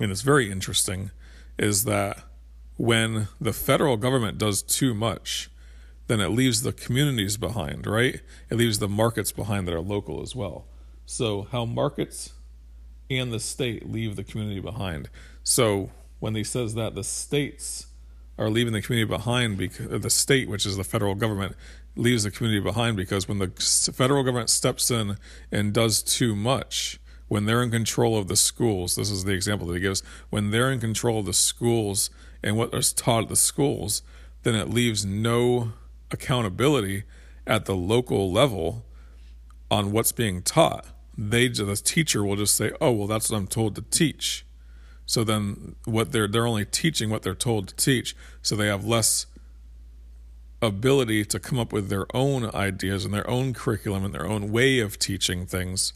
and 0.00 0.10
it's 0.10 0.22
very 0.22 0.50
interesting, 0.50 1.10
is 1.58 1.84
that 1.84 2.18
when 2.76 3.28
the 3.40 3.52
federal 3.52 3.96
government 3.96 4.38
does 4.38 4.62
too 4.62 4.94
much, 4.94 5.50
then 6.06 6.20
it 6.20 6.28
leaves 6.28 6.62
the 6.62 6.72
communities 6.72 7.36
behind, 7.36 7.86
right? 7.86 8.20
It 8.50 8.56
leaves 8.56 8.78
the 8.78 8.88
markets 8.88 9.32
behind 9.32 9.66
that 9.66 9.74
are 9.74 9.80
local 9.80 10.22
as 10.22 10.36
well. 10.36 10.66
So 11.06 11.48
how 11.50 11.64
markets 11.64 12.32
and 13.10 13.32
the 13.32 13.40
state 13.40 13.90
leave 13.90 14.16
the 14.16 14.24
community 14.24 14.60
behind. 14.60 15.08
So 15.42 15.90
when 16.20 16.34
he 16.34 16.44
says 16.44 16.74
that 16.74 16.94
the 16.94 17.04
states 17.04 17.86
are 18.38 18.50
leaving 18.50 18.72
the 18.72 18.82
community 18.82 19.08
behind 19.08 19.58
because 19.58 20.02
the 20.02 20.10
state, 20.10 20.48
which 20.48 20.66
is 20.66 20.76
the 20.76 20.84
federal 20.84 21.14
government, 21.14 21.54
leaves 21.96 22.24
the 22.24 22.30
community 22.30 22.60
behind 22.60 22.96
because 22.96 23.28
when 23.28 23.38
the 23.38 23.48
federal 23.94 24.24
government 24.24 24.50
steps 24.50 24.90
in 24.90 25.16
and 25.52 25.72
does 25.72 26.02
too 26.02 26.34
much, 26.34 26.98
when 27.28 27.46
they're 27.46 27.62
in 27.62 27.70
control 27.70 28.18
of 28.18 28.28
the 28.28 28.36
schools, 28.36 28.96
this 28.96 29.10
is 29.10 29.24
the 29.24 29.32
example 29.32 29.66
that 29.68 29.74
he 29.74 29.80
gives, 29.80 30.02
when 30.30 30.50
they're 30.50 30.70
in 30.70 30.80
control 30.80 31.20
of 31.20 31.26
the 31.26 31.32
schools 31.32 32.10
and 32.42 32.56
what 32.56 32.74
is 32.74 32.92
taught 32.92 33.24
at 33.24 33.28
the 33.28 33.36
schools, 33.36 34.02
then 34.42 34.54
it 34.54 34.68
leaves 34.68 35.04
no 35.04 35.72
accountability 36.14 37.04
at 37.46 37.66
the 37.66 37.76
local 37.76 38.32
level 38.32 38.86
on 39.70 39.92
what's 39.92 40.12
being 40.12 40.40
taught. 40.42 40.86
They, 41.16 41.48
the 41.48 41.76
teacher, 41.76 42.24
will 42.24 42.36
just 42.36 42.56
say, 42.56 42.72
"Oh, 42.80 42.92
well, 42.92 43.06
that's 43.06 43.30
what 43.30 43.36
I'm 43.36 43.46
told 43.46 43.74
to 43.76 43.82
teach." 43.82 44.46
So 45.06 45.22
then, 45.22 45.76
what 45.84 46.12
they're 46.12 46.26
they're 46.26 46.46
only 46.46 46.64
teaching 46.64 47.10
what 47.10 47.22
they're 47.22 47.34
told 47.34 47.68
to 47.68 47.76
teach. 47.76 48.16
So 48.42 48.56
they 48.56 48.66
have 48.66 48.84
less 48.84 49.26
ability 50.62 51.24
to 51.26 51.38
come 51.38 51.58
up 51.58 51.72
with 51.72 51.88
their 51.88 52.06
own 52.16 52.50
ideas 52.54 53.04
and 53.04 53.12
their 53.12 53.28
own 53.28 53.52
curriculum 53.52 54.04
and 54.04 54.14
their 54.14 54.26
own 54.26 54.50
way 54.50 54.78
of 54.78 54.98
teaching 54.98 55.44
things 55.46 55.92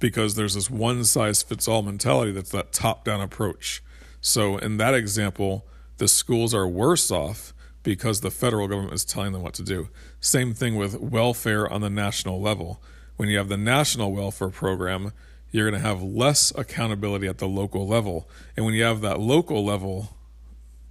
because 0.00 0.34
there's 0.34 0.54
this 0.54 0.70
one 0.70 1.04
size 1.04 1.42
fits 1.42 1.68
all 1.68 1.82
mentality 1.82 2.32
that's 2.32 2.50
that 2.50 2.72
top 2.72 3.04
down 3.04 3.20
approach. 3.20 3.82
So 4.20 4.58
in 4.58 4.78
that 4.78 4.94
example, 4.94 5.66
the 5.98 6.08
schools 6.08 6.52
are 6.52 6.66
worse 6.66 7.10
off 7.10 7.54
because 7.82 8.20
the 8.20 8.30
federal 8.30 8.68
government 8.68 8.94
is 8.94 9.04
telling 9.04 9.32
them 9.32 9.42
what 9.42 9.54
to 9.54 9.62
do. 9.62 9.88
Same 10.20 10.52
thing 10.54 10.76
with 10.76 11.00
welfare 11.00 11.70
on 11.70 11.80
the 11.80 11.90
national 11.90 12.40
level. 12.40 12.82
When 13.16 13.28
you 13.28 13.38
have 13.38 13.48
the 13.48 13.56
national 13.56 14.12
welfare 14.12 14.50
program, 14.50 15.12
you're 15.50 15.68
going 15.68 15.80
to 15.80 15.86
have 15.86 16.02
less 16.02 16.52
accountability 16.56 17.26
at 17.26 17.38
the 17.38 17.48
local 17.48 17.86
level. 17.86 18.28
And 18.56 18.64
when 18.64 18.74
you 18.74 18.84
have 18.84 19.00
that 19.00 19.20
local 19.20 19.64
level 19.64 20.16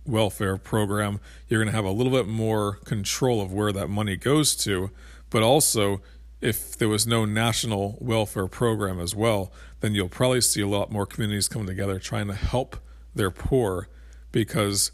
welfare 0.05 0.57
program, 0.57 1.19
you're 1.47 1.59
going 1.59 1.71
to 1.71 1.75
have 1.75 1.85
a 1.85 1.91
little 1.91 2.11
bit 2.11 2.27
more 2.27 2.73
control 2.85 3.41
of 3.41 3.53
where 3.53 3.71
that 3.71 3.87
money 3.87 4.15
goes 4.15 4.55
to. 4.57 4.89
But 5.29 5.43
also, 5.43 6.01
if 6.41 6.77
there 6.77 6.89
was 6.89 7.05
no 7.05 7.25
national 7.25 7.97
welfare 7.99 8.47
program 8.47 8.99
as 8.99 9.15
well, 9.15 9.51
then 9.81 9.93
you'll 9.93 10.09
probably 10.09 10.41
see 10.41 10.61
a 10.61 10.67
lot 10.67 10.91
more 10.91 11.05
communities 11.05 11.47
coming 11.47 11.67
together 11.67 11.99
trying 11.99 12.27
to 12.27 12.33
help 12.33 12.77
their 13.13 13.31
poor 13.31 13.87
because 14.31 14.91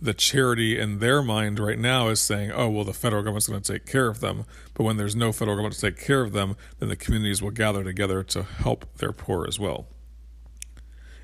the 0.00 0.14
charity 0.14 0.78
in 0.78 1.00
their 1.00 1.22
mind 1.22 1.58
right 1.58 1.78
now 1.78 2.08
is 2.08 2.20
saying, 2.20 2.52
oh, 2.52 2.68
well, 2.68 2.84
the 2.84 2.92
federal 2.92 3.22
government's 3.22 3.48
going 3.48 3.60
to 3.60 3.72
take 3.72 3.86
care 3.86 4.08
of 4.08 4.20
them. 4.20 4.44
But 4.74 4.84
when 4.84 4.96
there's 4.96 5.16
no 5.16 5.32
federal 5.32 5.56
government 5.56 5.74
to 5.74 5.80
take 5.80 5.98
care 5.98 6.22
of 6.22 6.32
them, 6.32 6.56
then 6.78 6.88
the 6.88 6.96
communities 6.96 7.42
will 7.42 7.50
gather 7.50 7.82
together 7.82 8.22
to 8.24 8.44
help 8.44 8.86
their 8.98 9.12
poor 9.12 9.46
as 9.46 9.58
well. 9.58 9.86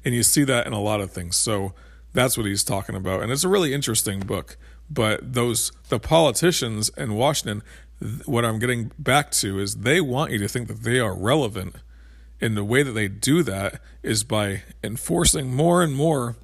And 0.04 0.14
you 0.14 0.22
see 0.22 0.44
that 0.44 0.66
in 0.66 0.72
a 0.72 0.80
lot 0.80 1.00
of 1.00 1.12
things. 1.12 1.36
So 1.36 1.72
that's 2.12 2.36
what 2.36 2.46
he's 2.46 2.64
talking 2.64 2.96
about. 2.96 3.22
And 3.22 3.30
it's 3.30 3.44
a 3.44 3.48
really 3.48 3.72
interesting 3.72 4.20
book. 4.20 4.56
But 4.90 5.34
those, 5.34 5.72
the 5.88 6.00
politicians 6.00 6.90
in 6.96 7.14
Washington, 7.14 7.62
what 8.26 8.44
I'm 8.44 8.58
getting 8.58 8.90
back 8.98 9.30
to 9.32 9.58
is 9.58 9.76
they 9.76 10.00
want 10.00 10.32
you 10.32 10.38
to 10.38 10.48
think 10.48 10.68
that 10.68 10.82
they 10.82 10.98
are 10.98 11.16
relevant. 11.16 11.76
And 12.40 12.56
the 12.56 12.64
way 12.64 12.82
that 12.82 12.92
they 12.92 13.08
do 13.08 13.42
that 13.44 13.80
is 14.02 14.24
by 14.24 14.62
enforcing 14.82 15.54
more 15.54 15.82
and 15.82 15.94
more 15.94 16.36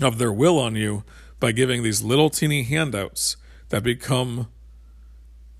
of 0.00 0.18
their 0.18 0.32
will 0.32 0.58
on 0.58 0.76
you 0.76 1.04
by 1.44 1.52
giving 1.52 1.82
these 1.82 2.02
little 2.02 2.30
teeny 2.30 2.62
handouts 2.62 3.36
that 3.68 3.82
become 3.82 4.48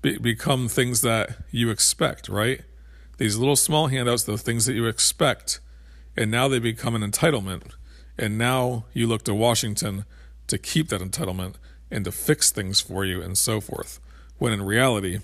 be, 0.01 0.17
become 0.17 0.67
things 0.67 1.01
that 1.01 1.37
you 1.51 1.69
expect, 1.69 2.27
right? 2.27 2.61
These 3.19 3.37
little 3.37 3.55
small 3.55 3.85
handouts, 3.85 4.23
the 4.23 4.35
things 4.35 4.65
that 4.65 4.73
you 4.73 4.87
expect, 4.87 5.59
and 6.17 6.31
now 6.31 6.47
they 6.47 6.57
become 6.57 6.95
an 6.95 7.03
entitlement. 7.03 7.73
And 8.17 8.35
now 8.35 8.85
you 8.93 9.05
look 9.05 9.21
to 9.25 9.35
Washington 9.35 10.05
to 10.47 10.57
keep 10.57 10.89
that 10.89 11.01
entitlement 11.01 11.57
and 11.91 12.03
to 12.05 12.11
fix 12.11 12.49
things 12.49 12.81
for 12.81 13.05
you 13.05 13.21
and 13.21 13.37
so 13.37 13.61
forth. 13.61 13.99
When 14.39 14.51
in 14.51 14.63
reality, 14.63 15.19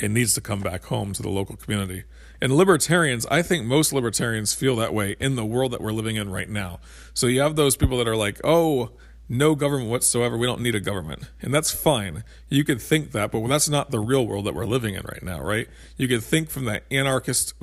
it 0.00 0.10
needs 0.10 0.32
to 0.32 0.40
come 0.40 0.62
back 0.62 0.84
home 0.84 1.12
to 1.12 1.20
the 1.20 1.28
local 1.28 1.56
community. 1.56 2.04
And 2.40 2.56
libertarians, 2.56 3.26
I 3.26 3.42
think 3.42 3.66
most 3.66 3.92
libertarians 3.92 4.54
feel 4.54 4.76
that 4.76 4.94
way 4.94 5.16
in 5.20 5.36
the 5.36 5.44
world 5.44 5.72
that 5.72 5.82
we're 5.82 5.92
living 5.92 6.16
in 6.16 6.30
right 6.30 6.48
now. 6.48 6.80
So 7.12 7.26
you 7.26 7.42
have 7.42 7.54
those 7.54 7.76
people 7.76 7.98
that 7.98 8.08
are 8.08 8.16
like, 8.16 8.40
oh, 8.42 8.92
no 9.28 9.54
government 9.54 9.90
whatsoever. 9.90 10.36
We 10.36 10.46
don't 10.46 10.60
need 10.60 10.74
a 10.74 10.80
government. 10.80 11.30
And 11.40 11.52
that's 11.52 11.70
fine. 11.70 12.24
You 12.48 12.64
could 12.64 12.80
think 12.80 13.12
that, 13.12 13.30
but 13.30 13.46
that's 13.48 13.68
not 13.68 13.90
the 13.90 14.00
real 14.00 14.26
world 14.26 14.44
that 14.46 14.54
we're 14.54 14.66
living 14.66 14.94
in 14.94 15.02
right 15.02 15.22
now, 15.22 15.40
right? 15.40 15.68
You 15.96 16.08
could 16.08 16.22
think 16.22 16.50
from 16.50 16.64
that 16.66 16.84
anarchist 16.90 17.54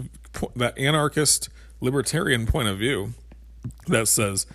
that 0.56 0.78
anarchist 0.78 1.50
libertarian 1.82 2.46
point 2.46 2.68
of 2.68 2.78
view 2.78 3.14
that 3.88 4.08
says 4.08 4.46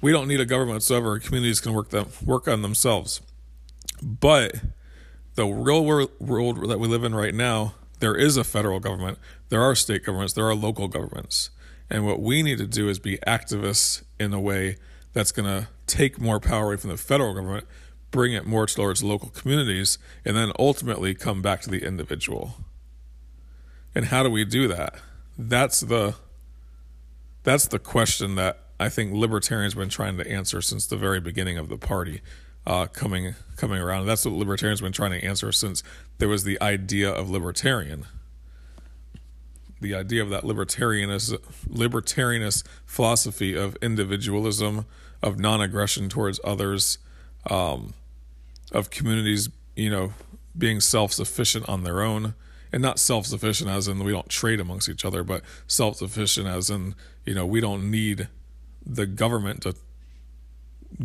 we 0.00 0.12
don't 0.12 0.28
need 0.28 0.40
a 0.40 0.44
government 0.44 0.76
whatsoever. 0.76 1.18
Communities 1.18 1.60
can 1.60 1.72
work 1.72 1.90
them 1.90 2.08
work 2.24 2.46
on 2.46 2.62
themselves. 2.62 3.20
But 4.02 4.56
the 5.34 5.46
real 5.46 5.84
world 5.84 6.10
that 6.68 6.78
we 6.78 6.88
live 6.88 7.04
in 7.04 7.14
right 7.14 7.34
now, 7.34 7.74
there 8.00 8.16
is 8.16 8.36
a 8.36 8.44
federal 8.44 8.80
government, 8.80 9.18
there 9.48 9.62
are 9.62 9.74
state 9.74 10.04
governments, 10.04 10.34
there 10.34 10.46
are 10.46 10.54
local 10.54 10.88
governments. 10.88 11.50
And 11.88 12.06
what 12.06 12.20
we 12.20 12.42
need 12.42 12.58
to 12.58 12.66
do 12.66 12.88
is 12.88 12.98
be 12.98 13.18
activists 13.26 14.02
in 14.18 14.32
a 14.32 14.40
way 14.40 14.76
that's 15.12 15.30
going 15.30 15.46
to 15.46 15.68
take 15.92 16.20
more 16.20 16.40
power 16.40 16.66
away 16.66 16.76
from 16.76 16.90
the 16.90 16.96
federal 16.96 17.34
government, 17.34 17.66
bring 18.10 18.32
it 18.32 18.46
more 18.46 18.66
towards 18.66 19.02
local 19.02 19.28
communities, 19.28 19.98
and 20.24 20.36
then 20.36 20.52
ultimately 20.58 21.14
come 21.14 21.42
back 21.42 21.60
to 21.62 21.70
the 21.70 21.84
individual. 21.86 22.56
And 23.94 24.06
how 24.06 24.22
do 24.22 24.30
we 24.30 24.44
do 24.44 24.68
that? 24.68 24.94
That's 25.36 25.80
the 25.80 26.14
that's 27.44 27.66
the 27.66 27.78
question 27.78 28.36
that 28.36 28.58
I 28.78 28.88
think 28.88 29.12
libertarians 29.12 29.74
have 29.74 29.80
been 29.80 29.88
trying 29.88 30.16
to 30.16 30.30
answer 30.30 30.62
since 30.62 30.86
the 30.86 30.96
very 30.96 31.20
beginning 31.20 31.58
of 31.58 31.68
the 31.68 31.76
party 31.76 32.20
uh, 32.66 32.86
coming 32.86 33.34
coming 33.56 33.80
around. 33.80 34.06
That's 34.06 34.24
what 34.24 34.34
libertarians 34.34 34.80
have 34.80 34.86
been 34.86 34.92
trying 34.92 35.18
to 35.18 35.26
answer 35.26 35.52
since 35.52 35.82
there 36.18 36.28
was 36.28 36.44
the 36.44 36.60
idea 36.62 37.10
of 37.10 37.28
libertarian. 37.28 38.06
The 39.80 39.94
idea 39.94 40.22
of 40.22 40.30
that 40.30 40.44
libertarianist 40.44 41.36
libertarianist 41.68 42.64
philosophy 42.86 43.56
of 43.56 43.76
individualism, 43.82 44.86
of 45.22 45.38
non-aggression 45.38 46.08
towards 46.08 46.40
others, 46.44 46.98
um, 47.48 47.94
of 48.72 48.90
communities, 48.90 49.48
you 49.76 49.90
know, 49.90 50.12
being 50.56 50.80
self-sufficient 50.80 51.68
on 51.68 51.84
their 51.84 52.02
own, 52.02 52.34
and 52.72 52.82
not 52.82 52.98
self-sufficient 52.98 53.68
as 53.68 53.86
in 53.88 54.02
we 54.02 54.12
don't 54.12 54.28
trade 54.28 54.60
amongst 54.60 54.88
each 54.88 55.04
other, 55.04 55.22
but 55.22 55.42
self-sufficient 55.66 56.46
as 56.46 56.70
in 56.70 56.94
you 57.24 57.34
know 57.34 57.46
we 57.46 57.60
don't 57.60 57.90
need 57.90 58.28
the 58.84 59.06
government 59.06 59.62
to 59.62 59.74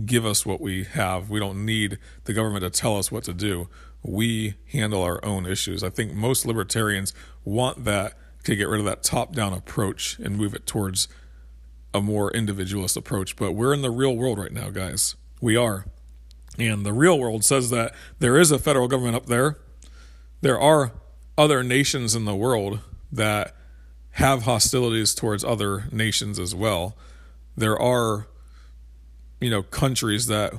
give 0.06 0.26
us 0.26 0.46
what 0.46 0.60
we 0.60 0.84
have. 0.84 1.30
We 1.30 1.40
don't 1.40 1.66
need 1.66 1.98
the 2.26 2.34
government 2.34 2.64
to 2.64 2.70
tell 2.70 2.98
us 2.98 3.12
what 3.12 3.24
to 3.26 3.34
do. 3.34 3.70
We 4.04 4.56
handle 4.72 5.02
our 5.02 5.24
own 5.24 5.46
issues. 5.46 5.84
I 5.84 5.90
think 5.90 6.14
most 6.14 6.46
libertarians 6.46 7.14
want 7.44 7.86
that 7.86 8.14
to 8.44 8.56
get 8.56 8.68
rid 8.68 8.80
of 8.80 8.86
that 8.86 9.04
top-down 9.04 9.54
approach 9.54 10.20
and 10.20 10.38
move 10.38 10.54
it 10.54 10.66
towards 10.66 11.08
a 11.94 12.02
more 12.02 12.32
individualist 12.32 12.98
approach. 12.98 13.36
But 13.36 13.54
we're 13.54 13.74
in 13.74 13.82
the 13.82 13.92
real 13.92 14.16
world 14.16 14.40
right 14.40 14.52
now, 14.52 14.70
guys. 14.70 15.16
We 15.42 15.56
are. 15.56 15.86
And 16.58 16.86
the 16.86 16.94
real 16.94 17.20
world 17.20 17.44
says 17.44 17.70
that 17.70 17.94
there 18.20 18.38
is 18.38 18.52
a 18.52 18.60
federal 18.60 18.88
government 18.88 19.16
up 19.16 19.28
there. 19.28 19.58
There 20.42 20.60
are 20.60 20.92
other 21.38 21.64
nations 21.64 22.16
in 22.16 22.26
the 22.26 22.36
world 22.36 22.80
that 23.12 23.56
have 24.12 24.44
hostilities 24.44 25.14
towards 25.14 25.44
other 25.44 25.86
nations 25.92 26.40
as 26.40 26.56
well. 26.56 26.98
There 27.56 27.80
are, 27.80 28.28
you 29.40 29.50
know, 29.50 29.62
countries 29.62 30.26
that 30.28 30.54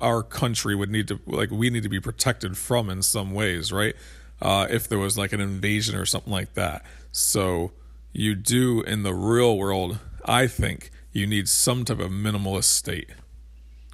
our 0.00 0.22
country 0.22 0.74
would 0.74 0.90
need 0.90 1.08
to, 1.08 1.20
like, 1.26 1.50
we 1.50 1.68
need 1.68 1.82
to 1.82 1.88
be 1.88 2.00
protected 2.00 2.56
from 2.56 2.88
in 2.88 3.02
some 3.02 3.32
ways, 3.32 3.70
right? 3.72 3.94
Uh, 4.40 4.66
if 4.70 4.88
there 4.88 4.98
was 4.98 5.16
like 5.16 5.32
an 5.32 5.40
invasion 5.40 5.94
or 5.94 6.06
something 6.06 6.32
like 6.32 6.54
that. 6.54 6.84
So 7.12 7.72
you 8.12 8.34
do 8.34 8.80
in 8.80 9.02
the 9.02 9.14
real 9.14 9.56
world 9.56 9.98
I 10.24 10.46
think 10.46 10.90
you 11.12 11.26
need 11.26 11.48
some 11.48 11.84
type 11.84 12.00
of 12.00 12.10
minimalist 12.10 12.64
state. 12.64 13.10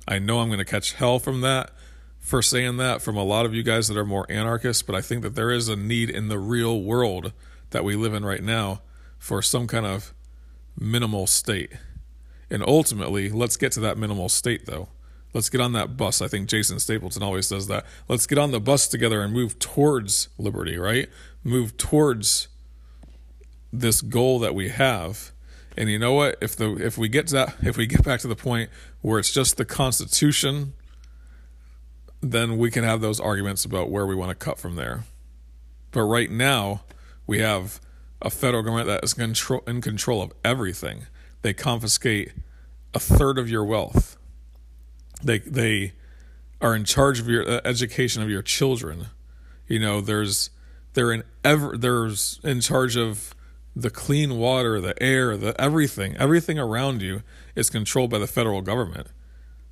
I 0.07 0.19
know 0.19 0.41
I'm 0.41 0.49
going 0.49 0.59
to 0.59 0.65
catch 0.65 0.95
hell 0.95 1.19
from 1.19 1.41
that 1.43 1.71
for 2.19 2.43
saying 2.43 2.77
that 2.77 3.03
from 3.03 3.17
a 3.17 3.25
lot 3.25 3.47
of 3.47 3.55
you 3.55 3.63
guys 3.63 3.89
that 3.89 3.97
are 3.97 4.05
more 4.05 4.27
anarchists, 4.29 4.83
but 4.83 4.95
I 4.95 5.01
think 5.01 5.23
that 5.23 5.35
there 5.35 5.51
is 5.51 5.69
a 5.69 5.77
need 5.77 6.11
in 6.11 6.29
the 6.29 6.39
real 6.39 6.83
world 6.83 7.33
that 7.71 7.85
we 7.85 7.97
live 7.97 8.15
in 8.15 8.25
right 8.25 8.43
now 8.43 8.83
for 9.19 9.43
some 9.43 9.67
kind 9.67 9.87
of 9.87 10.15
minimal 10.79 11.27
state. 11.27 11.73
And 12.51 12.63
ultimately, 12.67 13.31
let's 13.31 13.57
get 13.57 13.73
to 13.73 13.81
that 13.81 13.99
minimal 13.99 14.29
state, 14.29 14.67
though. 14.67 14.89
Let's 15.35 15.51
get 15.51 15.61
on 15.61 15.73
that 15.73 15.97
bus. 15.97 16.23
I 16.23 16.29
think 16.29 16.49
Jason 16.49 16.79
Stapleton 16.79 17.23
always 17.23 17.47
says 17.47 17.67
that. 17.67 17.85
Let's 18.09 18.27
get 18.27 18.39
on 18.39 18.51
the 18.51 18.61
bus 18.61 18.89
together 18.89 19.21
and 19.21 19.33
move 19.33 19.59
towards 19.59 20.29
liberty, 20.39 20.79
right? 20.79 21.09
Move 21.45 21.77
towards 21.77 22.49
this 23.71 24.01
goal 24.01 24.39
that 24.39 24.55
we 24.55 24.71
have. 24.71 25.33
And 25.79 25.89
you 25.89 25.97
know 25.97 26.13
what? 26.13 26.37
If 26.41 26.57
the 26.57 26.75
if 26.75 26.99
we 26.99 27.09
get 27.09 27.29
that 27.29 27.55
if 27.63 27.77
we 27.77 27.87
get 27.87 28.03
back 28.03 28.19
to 28.21 28.29
the 28.29 28.35
point 28.35 28.69
where 29.01 29.21
it's 29.21 29.31
just 29.31 29.57
the 29.59 29.65
Constitution, 29.65 30.75
then 32.21 32.59
we 32.59 32.69
can 32.73 32.83
have 32.83 33.01
those 33.01 33.21
arguments 33.21 33.65
about 33.65 33.89
where 33.89 34.05
we 34.05 34.17
want 34.17 34.31
to 34.31 34.35
cut 34.35 34.59
from 34.59 34.75
there. 34.75 35.05
But 35.93 36.03
right 36.03 36.33
now, 36.33 36.83
we 37.29 37.39
have 37.39 37.81
a 38.21 38.29
federal 38.29 38.65
government 38.65 38.89
that 38.89 39.05
is 39.05 39.15
control, 39.15 39.63
in 39.69 39.81
control 39.81 40.21
of 40.21 40.33
everything. 40.45 41.07
They 41.43 41.55
confiscate 41.55 42.33
a 42.93 42.99
third 42.99 43.39
of 43.39 43.49
your 43.49 43.65
wealth. 43.65 44.17
They 45.23 45.39
they 45.39 45.93
are 46.61 46.75
in 46.75 46.85
charge 46.85 47.21
of 47.21 47.29
your 47.29 47.49
uh, 47.49 47.61
education 47.65 48.21
of 48.21 48.29
your 48.29 48.43
children. 48.43 49.07
You 49.69 49.79
know, 49.79 50.01
there's 50.01 50.51
they're 50.95 51.13
in 51.13 51.23
ever 51.45 51.79
there's 51.79 52.41
in 52.43 52.63
charge 52.63 52.97
of 52.97 53.33
the 53.79 53.91
clean 53.91 54.39
water, 54.39 54.81
the 54.81 55.01
air, 55.01 55.37
the 55.37 55.59
everything. 55.61 56.17
Everything 56.17 56.59
around 56.59 57.01
you 57.01 57.23
is 57.55 57.71
controlled 57.71 58.11
by 58.11 58.19
the 58.19 58.27
federal 58.27 58.61
government. 58.61 59.07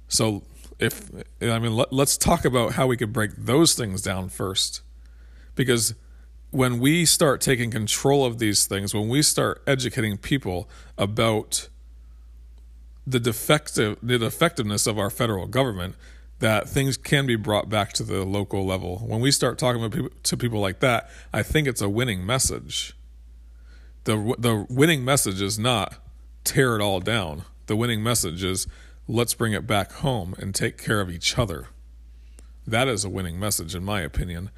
So 0.06 0.44
if 0.78 1.10
I 1.42 1.58
mean 1.58 1.74
let, 1.74 1.92
let's 1.92 2.16
talk 2.16 2.44
about 2.44 2.72
how 2.72 2.86
we 2.86 2.96
could 2.96 3.12
break 3.12 3.32
those 3.36 3.74
things 3.74 4.02
down 4.02 4.28
first. 4.28 4.82
Because 5.56 5.94
when 6.52 6.78
we 6.78 7.04
start 7.04 7.40
taking 7.40 7.70
control 7.70 8.24
of 8.24 8.38
these 8.38 8.66
things, 8.66 8.94
when 8.94 9.08
we 9.08 9.22
start 9.22 9.62
educating 9.66 10.16
people 10.16 10.68
about 10.96 11.68
the 13.06 13.18
defective 13.18 13.98
the 14.00 14.24
effectiveness 14.24 14.86
of 14.86 15.00
our 15.00 15.10
federal 15.10 15.48
government, 15.48 15.96
that 16.38 16.68
things 16.68 16.96
can 16.96 17.26
be 17.26 17.34
brought 17.34 17.68
back 17.68 17.92
to 17.94 18.04
the 18.04 18.24
local 18.24 18.64
level. 18.64 18.98
When 18.98 19.20
we 19.20 19.32
start 19.32 19.58
talking 19.58 20.10
to 20.22 20.36
people 20.36 20.60
like 20.60 20.78
that, 20.78 21.10
I 21.32 21.42
think 21.42 21.66
it's 21.66 21.80
a 21.80 21.88
winning 21.88 22.24
message. 22.24 22.95
The 24.06 24.34
The 24.38 24.66
winning 24.70 25.04
message 25.04 25.42
is 25.42 25.58
not 25.58 25.98
tear 26.44 26.76
it 26.76 26.80
all 26.82 27.00
down. 27.00 27.44
The 27.66 27.76
winning 27.76 28.02
message 28.02 28.42
is 28.42 28.66
let's 29.06 29.34
bring 29.34 29.52
it 29.52 29.66
back 29.66 29.92
home 29.92 30.34
and 30.38 30.54
take 30.54 30.78
care 30.78 31.00
of 31.00 31.10
each 31.10 31.36
other. 31.36 31.68
That 32.66 32.88
is 32.88 33.04
a 33.04 33.10
winning 33.10 33.38
message, 33.38 33.74
in 33.74 33.84
my 33.84 34.00
opinion. 34.00 34.50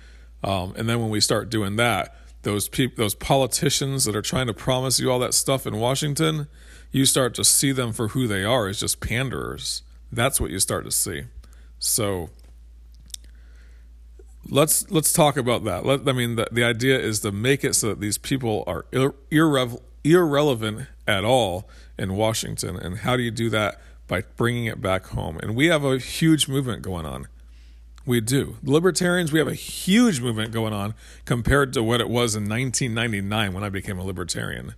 Um, 0.45 0.75
and 0.77 0.89
then 0.89 1.01
when 1.01 1.11
we 1.11 1.21
start 1.21 1.51
doing 1.51 1.77
that, 1.77 2.15
those 2.43 2.69
people, 2.69 3.03
those 3.03 3.15
politicians 3.15 4.05
that 4.05 4.15
are 4.15 4.23
trying 4.23 4.47
to 4.47 4.55
promise 4.55 5.01
you 5.01 5.11
all 5.11 5.19
that 5.19 5.35
stuff 5.35 5.67
in 5.67 5.77
Washington, 5.77 6.47
you 6.93 7.05
start 7.05 7.35
to 7.35 7.45
see 7.45 7.73
them 7.73 7.93
for 7.93 8.09
who 8.09 8.27
they 8.27 8.45
are 8.45 8.69
as 8.69 8.81
just 8.81 9.01
panderers. 9.01 9.83
That's 10.13 10.41
what 10.41 10.51
you 10.51 10.61
start 10.61 10.85
to 10.85 10.91
see. 10.91 11.25
So 11.79 12.31
let's 14.49 14.91
let's 14.91 15.13
talk 15.13 15.37
about 15.37 15.65
that. 15.65 15.85
Let, 15.85 16.09
I 16.09 16.13
mean, 16.13 16.37
the, 16.37 16.49
the 16.51 16.65
idea 16.65 16.99
is 16.99 17.21
to 17.21 17.33
make 17.33 17.65
it 17.65 17.75
so 17.75 17.89
that 17.89 18.01
these 18.01 18.19
people 18.19 18.65
are 18.67 18.85
irre- 18.93 19.81
irrelevant 20.05 20.87
at 21.07 21.25
all 21.25 21.69
in 21.99 22.15
Washington. 22.15 22.77
And 22.77 22.99
how 22.99 23.17
do 23.17 23.23
you 23.23 23.31
do 23.31 23.51
that? 23.51 23.81
By 24.07 24.23
bringing 24.37 24.65
it 24.65 24.81
back 24.81 25.09
home. 25.09 25.39
And 25.43 25.55
we 25.55 25.67
have 25.67 25.85
a 25.85 25.99
huge 25.99 26.49
movement 26.49 26.83
going 26.83 27.05
on. 27.05 27.29
We 28.07 28.23
do. 28.23 28.57
Libertarians, 28.63 29.33
we 29.33 29.39
have 29.39 29.49
a 29.49 29.55
huge 29.55 30.23
movement 30.23 30.51
going 30.51 30.73
on 30.73 30.95
compared 31.27 31.75
to 31.75 31.83
what 31.83 32.01
it 32.01 32.09
was 32.09 32.35
in 32.35 32.49
1999 32.49 33.53
when 33.53 33.63
I 33.63 33.69
became 33.69 33.99
a 33.99 34.05
libertarian. 34.05 34.75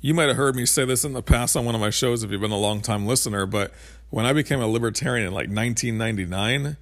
You 0.00 0.14
might 0.14 0.28
have 0.28 0.36
heard 0.36 0.54
me 0.54 0.64
say 0.64 0.84
this 0.84 1.04
in 1.04 1.12
the 1.12 1.22
past 1.22 1.56
on 1.56 1.64
one 1.64 1.74
of 1.74 1.80
my 1.80 1.90
shows 1.90 2.22
if 2.22 2.30
you've 2.30 2.40
been 2.40 2.52
a 2.52 2.56
long 2.56 2.82
time 2.82 3.04
listener, 3.04 3.46
but 3.46 3.72
when 4.10 4.24
I 4.24 4.32
became 4.32 4.60
a 4.60 4.68
libertarian 4.68 5.26
in 5.26 5.32
like 5.32 5.48
1999, 5.48 6.76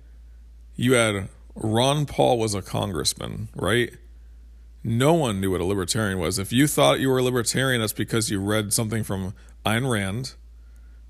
you 0.76 0.94
had 0.94 1.28
Ron 1.54 2.06
Paul 2.06 2.38
was 2.38 2.54
a 2.54 2.62
congressman, 2.62 3.48
right? 3.54 3.92
No 4.82 5.14
one 5.14 5.40
knew 5.40 5.52
what 5.52 5.60
a 5.60 5.64
libertarian 5.64 6.18
was. 6.18 6.38
If 6.38 6.52
you 6.52 6.66
thought 6.66 7.00
you 7.00 7.08
were 7.08 7.18
a 7.18 7.22
libertarian, 7.22 7.80
that's 7.80 7.92
because 7.92 8.30
you 8.30 8.40
read 8.40 8.72
something 8.72 9.02
from 9.02 9.34
Ayn 9.64 9.90
Rand. 9.90 10.34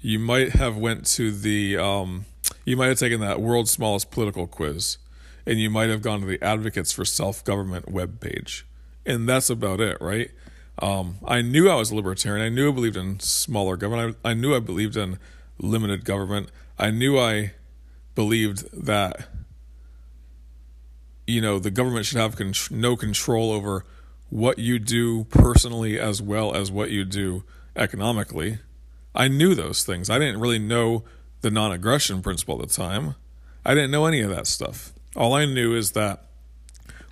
You 0.00 0.18
might 0.18 0.50
have 0.50 0.76
went 0.76 1.06
to 1.06 1.32
the 1.32 1.76
um, 1.78 2.26
you 2.64 2.76
might 2.76 2.88
have 2.88 2.98
taken 2.98 3.20
that 3.20 3.40
world's 3.40 3.70
smallest 3.70 4.10
political 4.10 4.46
quiz 4.46 4.98
and 5.46 5.58
you 5.60 5.70
might 5.70 5.90
have 5.90 6.02
gone 6.02 6.20
to 6.20 6.26
the 6.26 6.42
Advocates 6.42 6.92
for 6.92 7.04
Self 7.04 7.44
Government 7.44 7.86
webpage. 7.86 8.62
And 9.06 9.28
that's 9.28 9.50
about 9.50 9.80
it, 9.80 9.98
right? 10.00 10.30
Um, 10.80 11.18
I 11.24 11.42
knew 11.42 11.68
I 11.68 11.74
was 11.76 11.90
a 11.90 11.94
libertarian. 11.94 12.44
I 12.44 12.48
knew 12.48 12.70
I 12.70 12.74
believed 12.74 12.96
in 12.96 13.20
smaller 13.20 13.76
government. 13.76 14.16
I, 14.24 14.30
I 14.30 14.34
knew 14.34 14.54
I 14.54 14.60
believed 14.60 14.96
in 14.96 15.18
limited 15.58 16.04
government. 16.04 16.50
I 16.78 16.90
knew 16.90 17.18
I 17.18 17.52
believed 18.14 18.86
that, 18.86 19.28
you 21.26 21.40
know, 21.40 21.58
the 21.58 21.70
government 21.70 22.06
should 22.06 22.18
have 22.18 22.36
con- 22.36 22.52
no 22.70 22.96
control 22.96 23.50
over 23.50 23.84
what 24.30 24.58
you 24.58 24.78
do 24.78 25.24
personally 25.24 25.98
as 25.98 26.20
well 26.20 26.54
as 26.54 26.70
what 26.70 26.90
you 26.90 27.04
do 27.04 27.44
economically. 27.76 28.58
I 29.14 29.28
knew 29.28 29.54
those 29.54 29.84
things. 29.84 30.10
I 30.10 30.18
didn't 30.18 30.40
really 30.40 30.58
know 30.58 31.04
the 31.40 31.50
non 31.50 31.72
aggression 31.72 32.22
principle 32.22 32.60
at 32.60 32.68
the 32.68 32.74
time. 32.74 33.14
I 33.64 33.74
didn't 33.74 33.90
know 33.90 34.06
any 34.06 34.20
of 34.20 34.30
that 34.30 34.46
stuff. 34.46 34.92
All 35.16 35.34
I 35.34 35.44
knew 35.44 35.74
is 35.74 35.92
that 35.92 36.24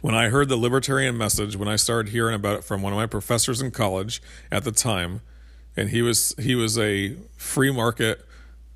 when 0.01 0.15
I 0.15 0.29
heard 0.29 0.49
the 0.49 0.57
libertarian 0.57 1.17
message, 1.17 1.57
when 1.57 1.69
I 1.69 1.77
started 1.77 2.11
hearing 2.11 2.35
about 2.35 2.57
it 2.57 2.65
from 2.65 2.83
one 2.83 2.93
of 2.93 2.99
my 2.99 3.07
professors 3.07 3.63
in 3.63 3.71
college 3.71 4.21
at 4.51 4.65
the 4.65 4.73
time, 4.73 5.21
and 5.77 5.91
he 5.91 6.03
was 6.03 6.35
he 6.39 6.55
was 6.55 6.77
a 6.77 7.17
free 7.37 7.71
market 7.71 8.27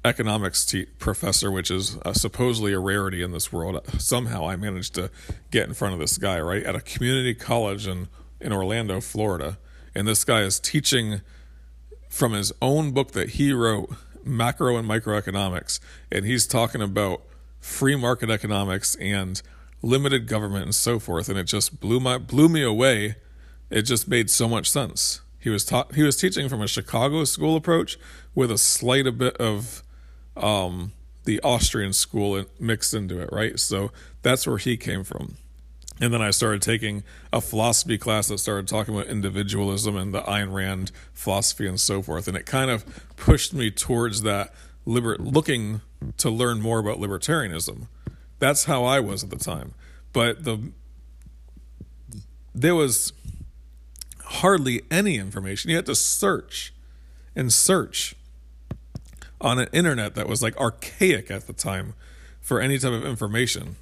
economics 0.06 0.64
te- 0.64 0.86
professor, 0.86 1.50
which 1.50 1.70
is 1.70 1.98
uh, 2.04 2.12
supposedly 2.12 2.72
a 2.72 2.78
rarity 2.78 3.22
in 3.22 3.32
this 3.32 3.52
world. 3.52 3.80
Somehow 3.98 4.48
I 4.48 4.56
managed 4.56 4.94
to 4.94 5.10
get 5.50 5.68
in 5.68 5.74
front 5.74 5.94
of 5.94 6.00
this 6.00 6.16
guy 6.16 6.40
right 6.40 6.62
at 6.62 6.74
a 6.74 6.80
community 6.80 7.34
college 7.34 7.86
in 7.86 8.08
in 8.40 8.52
Orlando, 8.52 9.00
Florida, 9.00 9.58
and 9.94 10.06
this 10.06 10.24
guy 10.24 10.42
is 10.42 10.60
teaching 10.60 11.22
from 12.08 12.32
his 12.32 12.52
own 12.60 12.92
book 12.92 13.12
that 13.12 13.30
he 13.30 13.52
wrote 13.52 13.90
macro 14.24 14.76
and 14.76 14.88
microeconomics, 14.88 15.80
and 16.12 16.24
he's 16.24 16.46
talking 16.46 16.82
about 16.82 17.22
free 17.60 17.96
market 17.96 18.30
economics 18.30 18.94
and 18.96 19.40
limited 19.82 20.26
government 20.26 20.64
and 20.64 20.74
so 20.74 20.98
forth, 20.98 21.28
and 21.28 21.38
it 21.38 21.44
just 21.44 21.80
blew 21.80 22.00
my 22.00 22.18
blew 22.18 22.48
me 22.48 22.62
away. 22.62 23.16
It 23.70 23.82
just 23.82 24.06
made 24.06 24.30
so 24.30 24.48
much 24.48 24.70
sense. 24.70 25.20
He 25.38 25.50
was 25.50 25.64
taught 25.64 25.94
he 25.94 26.02
was 26.02 26.16
teaching 26.16 26.48
from 26.48 26.60
a 26.60 26.68
Chicago 26.68 27.24
school 27.24 27.56
approach 27.56 27.98
with 28.34 28.50
a 28.50 28.58
slight 28.58 29.06
a 29.06 29.12
bit 29.12 29.36
of 29.38 29.82
um, 30.36 30.92
the 31.24 31.40
Austrian 31.42 31.92
school 31.92 32.44
mixed 32.58 32.94
into 32.94 33.20
it, 33.20 33.28
right? 33.32 33.58
So 33.58 33.90
that's 34.22 34.46
where 34.46 34.58
he 34.58 34.76
came 34.76 35.04
from. 35.04 35.36
And 36.00 36.12
then 36.12 36.20
I 36.20 36.30
started 36.30 36.60
taking 36.60 37.04
a 37.32 37.40
philosophy 37.40 37.96
class 37.96 38.28
that 38.28 38.38
started 38.38 38.68
talking 38.68 38.94
about 38.94 39.06
individualism 39.06 39.96
and 39.96 40.12
the 40.12 40.20
Ayn 40.22 40.52
Rand 40.52 40.92
philosophy 41.14 41.66
and 41.66 41.80
so 41.80 42.02
forth. 42.02 42.28
And 42.28 42.36
it 42.36 42.44
kind 42.44 42.70
of 42.70 42.84
pushed 43.16 43.54
me 43.54 43.70
towards 43.70 44.22
that 44.22 44.52
liber- 44.84 45.16
looking 45.18 45.80
to 46.18 46.28
learn 46.28 46.60
more 46.60 46.78
about 46.78 46.98
libertarianism. 46.98 47.88
That's 48.38 48.64
how 48.64 48.84
I 48.84 49.00
was 49.00 49.24
at 49.24 49.30
the 49.30 49.36
time. 49.36 49.72
But 50.12 50.44
the 50.44 50.72
there 52.54 52.74
was 52.74 53.12
hardly 54.24 54.82
any 54.90 55.16
information. 55.16 55.70
You 55.70 55.76
had 55.76 55.86
to 55.86 55.94
search 55.94 56.72
and 57.34 57.52
search 57.52 58.14
on 59.40 59.58
an 59.58 59.68
internet 59.72 60.14
that 60.14 60.28
was 60.28 60.42
like 60.42 60.56
archaic 60.56 61.30
at 61.30 61.46
the 61.46 61.52
time 61.52 61.94
for 62.40 62.60
any 62.60 62.78
type 62.78 62.92
of 62.92 63.04
information 63.04 63.76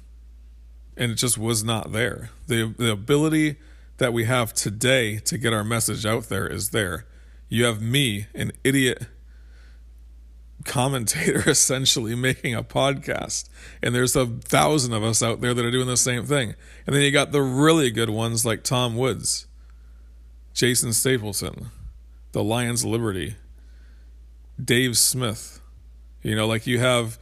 and 0.97 1.11
it 1.11 1.15
just 1.15 1.37
was 1.37 1.63
not 1.63 1.91
there. 1.91 2.29
The 2.47 2.73
the 2.77 2.91
ability 2.91 3.57
that 3.97 4.13
we 4.13 4.25
have 4.25 4.53
today 4.53 5.17
to 5.19 5.37
get 5.37 5.53
our 5.53 5.63
message 5.63 6.05
out 6.05 6.23
there 6.25 6.47
is 6.47 6.69
there. 6.69 7.05
You 7.47 7.65
have 7.65 7.81
me, 7.81 8.27
an 8.33 8.51
idiot 8.63 9.07
commentator, 10.65 11.43
essentially 11.49 12.15
making 12.15 12.55
a 12.55 12.63
podcast, 12.63 13.49
and 13.81 13.93
there's 13.93 14.15
a 14.15 14.25
thousand 14.25 14.93
of 14.93 15.03
us 15.03 15.21
out 15.21 15.41
there 15.41 15.53
that 15.53 15.65
are 15.65 15.71
doing 15.71 15.87
the 15.87 15.97
same 15.97 16.25
thing. 16.25 16.55
And 16.85 16.95
then 16.95 17.03
you 17.03 17.11
got 17.11 17.31
the 17.31 17.41
really 17.41 17.91
good 17.91 18.09
ones 18.09 18.45
like 18.45 18.63
Tom 18.63 18.95
Woods, 18.95 19.47
Jason 20.53 20.93
Stapleton, 20.93 21.67
the 22.31 22.43
Lions 22.43 22.83
Liberty, 22.83 23.35
Dave 24.63 24.97
Smith. 24.97 25.61
You 26.21 26.35
know, 26.35 26.47
like 26.47 26.65
you 26.65 26.79
have 26.79 27.19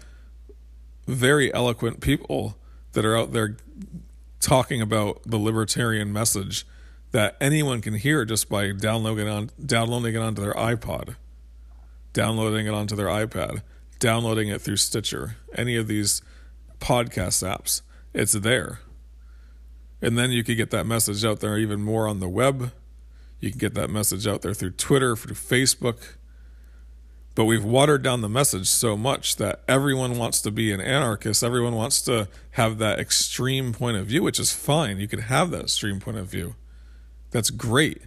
very 1.07 1.53
eloquent 1.53 1.99
people 1.99 2.57
that 2.93 3.05
are 3.05 3.17
out 3.17 3.33
there 3.33 3.57
talking 4.39 4.81
about 4.81 5.21
the 5.25 5.37
libertarian 5.37 6.13
message 6.13 6.65
that 7.11 7.37
anyone 7.39 7.81
can 7.81 7.93
hear 7.93 8.25
just 8.25 8.49
by 8.49 8.71
downloading 8.71 9.27
it 9.27 9.29
on 9.29 9.49
downloading 9.63 10.15
it 10.15 10.19
onto 10.19 10.41
their 10.41 10.53
iPod, 10.53 11.15
downloading 12.11 12.65
it 12.65 12.73
onto 12.73 12.95
their 12.95 13.07
iPad, 13.07 13.61
downloading 13.99 14.49
it 14.49 14.61
through 14.61 14.77
Stitcher, 14.77 15.37
any 15.55 15.75
of 15.75 15.87
these 15.87 16.21
podcast 16.79 17.45
apps. 17.47 17.81
It's 18.13 18.33
there. 18.33 18.79
And 20.01 20.17
then 20.17 20.31
you 20.31 20.43
could 20.43 20.57
get 20.57 20.71
that 20.71 20.85
message 20.85 21.23
out 21.23 21.39
there 21.39 21.57
even 21.57 21.81
more 21.81 22.07
on 22.07 22.19
the 22.19 22.27
web. 22.27 22.73
You 23.39 23.51
can 23.51 23.59
get 23.59 23.73
that 23.75 23.89
message 23.89 24.27
out 24.27 24.41
there 24.41 24.53
through 24.53 24.71
Twitter, 24.71 25.15
through 25.15 25.35
Facebook. 25.35 26.15
But 27.35 27.45
we've 27.45 27.63
watered 27.63 28.03
down 28.03 28.21
the 28.21 28.29
message 28.29 28.67
so 28.67 28.95
much 28.95 29.37
that 29.37 29.63
everyone 29.67 30.17
wants 30.17 30.39
to 30.41 30.51
be 30.51 30.71
an 30.71 30.79
anarchist. 30.79 31.43
Everyone 31.43 31.73
wants 31.73 32.01
to 32.03 32.27
have 32.51 32.77
that 32.77 32.99
extreme 32.99 33.73
point 33.73 33.97
of 33.97 34.05
view, 34.05 34.21
which 34.21 34.39
is 34.39 34.53
fine. 34.53 34.99
You 34.99 35.07
can 35.07 35.19
have 35.19 35.49
that 35.51 35.61
extreme 35.61 35.99
point 35.99 36.17
of 36.17 36.27
view. 36.27 36.55
That's 37.31 37.49
great. 37.49 38.03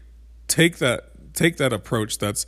Take 0.47 0.79
that 0.79 1.11
take 1.35 1.57
that 1.59 1.73
approach 1.73 2.19
that's 2.19 2.47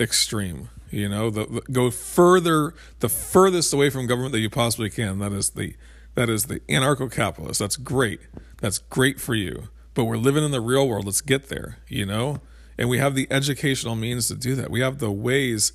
extreme. 0.00 0.70
You 0.90 1.08
know, 1.08 1.30
the, 1.30 1.44
the, 1.44 1.60
go 1.72 1.90
further, 1.90 2.74
the 3.00 3.08
furthest 3.08 3.72
away 3.74 3.90
from 3.90 4.06
government 4.06 4.32
that 4.32 4.40
you 4.40 4.48
possibly 4.48 4.90
can. 4.90 5.18
That 5.18 5.32
is 5.32 5.50
the 5.50 5.74
that 6.14 6.28
is 6.28 6.46
the 6.46 6.60
anarcho-capitalist. 6.60 7.60
That's 7.60 7.76
great. 7.76 8.20
That's 8.60 8.78
great 8.78 9.20
for 9.20 9.34
you. 9.34 9.68
But 9.94 10.06
we're 10.06 10.16
living 10.16 10.42
in 10.42 10.50
the 10.50 10.60
real 10.60 10.88
world. 10.88 11.04
Let's 11.04 11.20
get 11.20 11.48
there. 11.48 11.78
You 11.86 12.06
know, 12.06 12.40
and 12.78 12.88
we 12.88 12.98
have 12.98 13.14
the 13.14 13.28
educational 13.30 13.94
means 13.94 14.28
to 14.28 14.34
do 14.34 14.54
that. 14.54 14.70
We 14.70 14.80
have 14.80 14.98
the 14.98 15.12
ways 15.12 15.72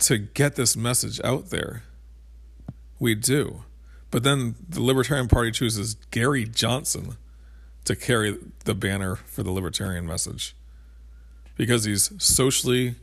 to 0.00 0.18
get 0.18 0.56
this 0.56 0.76
message 0.76 1.20
out 1.22 1.50
there. 1.50 1.82
We 2.98 3.14
do. 3.14 3.64
But 4.10 4.22
then 4.22 4.54
the 4.68 4.82
Libertarian 4.82 5.28
Party 5.28 5.50
chooses 5.50 5.94
Gary 6.10 6.44
Johnson 6.44 7.16
to 7.84 7.96
carry 7.96 8.38
the 8.64 8.74
banner 8.74 9.16
for 9.16 9.42
the 9.42 9.50
libertarian 9.50 10.06
message 10.06 10.54
because 11.56 11.84
he's 11.84 12.12
socially 12.22 12.96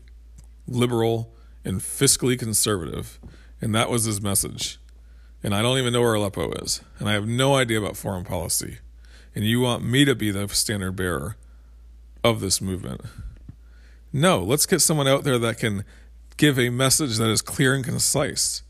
liberal 0.68 1.34
and 1.64 1.80
fiscally 1.80 2.38
conservative. 2.38 3.20
And 3.60 3.76
that 3.76 3.90
was 3.90 4.06
his 4.06 4.22
message. 4.22 4.80
And 5.44 5.54
I 5.54 5.62
don't 5.62 5.78
even 5.78 5.94
know 5.94 6.02
where 6.02 6.14
Aleppo 6.14 6.52
is. 6.54 6.82
And 7.00 7.10
I 7.10 7.14
have 7.14 7.28
no 7.28 7.56
idea 7.56 7.80
about 7.80 7.98
foreign 7.98 8.24
policy. 8.24 8.78
And 9.36 9.46
you 9.46 9.62
want 9.62 9.84
me 9.84 10.06
to 10.06 10.16
be 10.16 10.32
the 10.32 10.48
standard 10.50 10.96
bearer 10.96 11.36
of 12.24 12.40
this 12.40 12.62
movement. 12.62 13.02
No, 14.14 14.40
let's 14.40 14.66
get 14.66 14.82
someone 14.82 15.08
out 15.08 15.24
there 15.24 15.40
that 15.40 15.58
can 15.58 15.86
give 16.42 16.58
a 16.58 16.72
message 16.72 17.18
that 17.18 17.30
is 17.30 17.40
clear 17.40 17.76
and 17.76 17.86
concise. 17.86 18.64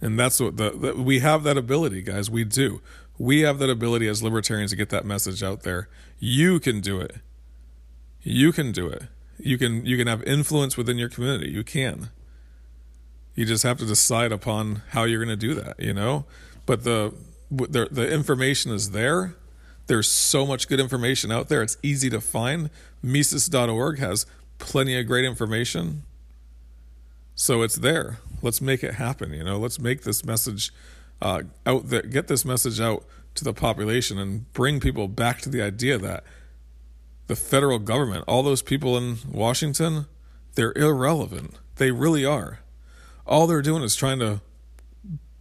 And 0.00 0.18
that's 0.18 0.40
what 0.40 0.56
the, 0.56 0.70
the, 0.70 0.94
we 0.94 1.18
have 1.18 1.42
that 1.42 1.58
ability, 1.58 2.00
guys. 2.00 2.30
We 2.30 2.44
do. 2.44 2.80
We 3.18 3.40
have 3.40 3.58
that 3.58 3.68
ability 3.68 4.08
as 4.08 4.22
libertarians 4.22 4.70
to 4.70 4.76
get 4.78 4.88
that 4.88 5.04
message 5.04 5.42
out 5.42 5.62
there. 5.62 5.90
You 6.18 6.60
can 6.60 6.80
do 6.80 6.98
it. 6.98 7.16
You 8.22 8.52
can 8.52 8.72
do 8.72 8.88
it. 8.88 9.02
You 9.38 9.58
can 9.58 9.84
you 9.84 9.98
can 9.98 10.06
have 10.06 10.22
influence 10.22 10.78
within 10.78 10.96
your 10.96 11.10
community. 11.10 11.50
You 11.50 11.62
can. 11.62 12.08
You 13.34 13.44
just 13.44 13.62
have 13.62 13.76
to 13.78 13.84
decide 13.84 14.32
upon 14.32 14.80
how 14.90 15.04
you're 15.04 15.22
going 15.22 15.38
to 15.38 15.46
do 15.48 15.54
that, 15.54 15.78
you 15.78 15.92
know? 15.92 16.24
But 16.64 16.84
the 16.84 17.12
the 17.50 17.86
the 17.90 18.10
information 18.10 18.72
is 18.72 18.92
there. 18.92 19.34
There's 19.88 20.08
so 20.08 20.46
much 20.46 20.68
good 20.68 20.80
information 20.80 21.30
out 21.30 21.48
there. 21.48 21.60
It's 21.60 21.76
easy 21.82 22.08
to 22.10 22.20
find. 22.22 22.70
Mises.org 23.02 23.98
has 23.98 24.24
plenty 24.60 24.98
of 24.98 25.06
great 25.06 25.24
information. 25.24 26.04
So 27.34 27.62
it's 27.62 27.76
there. 27.76 28.18
Let's 28.42 28.60
make 28.60 28.84
it 28.84 28.94
happen. 28.94 29.32
You 29.32 29.42
know, 29.42 29.58
let's 29.58 29.80
make 29.80 30.02
this 30.02 30.24
message 30.24 30.72
uh, 31.20 31.42
out 31.66 31.88
there, 31.88 32.02
get 32.02 32.28
this 32.28 32.44
message 32.44 32.80
out 32.80 33.04
to 33.34 33.44
the 33.44 33.52
population 33.52 34.18
and 34.18 34.52
bring 34.52 34.80
people 34.80 35.08
back 35.08 35.40
to 35.40 35.48
the 35.48 35.62
idea 35.62 35.98
that 35.98 36.24
the 37.26 37.36
federal 37.36 37.78
government, 37.78 38.24
all 38.26 38.42
those 38.42 38.62
people 38.62 38.96
in 38.96 39.18
Washington, 39.30 40.06
they're 40.54 40.72
irrelevant. 40.76 41.54
They 41.76 41.90
really 41.90 42.24
are. 42.24 42.60
All 43.26 43.46
they're 43.46 43.62
doing 43.62 43.82
is 43.82 43.94
trying 43.94 44.18
to 44.18 44.40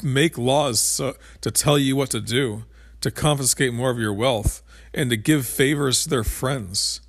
make 0.03 0.38
laws 0.38 0.79
so, 0.79 1.15
to 1.41 1.51
tell 1.51 1.77
you 1.77 1.95
what 1.95 2.10
to 2.12 2.21
do, 2.21 2.65
to 3.01 3.12
confiscate 3.12 3.73
more 3.73 3.89
of 3.89 3.97
your 3.97 4.13
wealth, 4.13 4.62
and 4.93 5.10
to 5.10 5.17
give 5.17 5.45
favors 5.45 6.03
to 6.03 6.10
their 6.10 6.23
friends. 6.23 7.01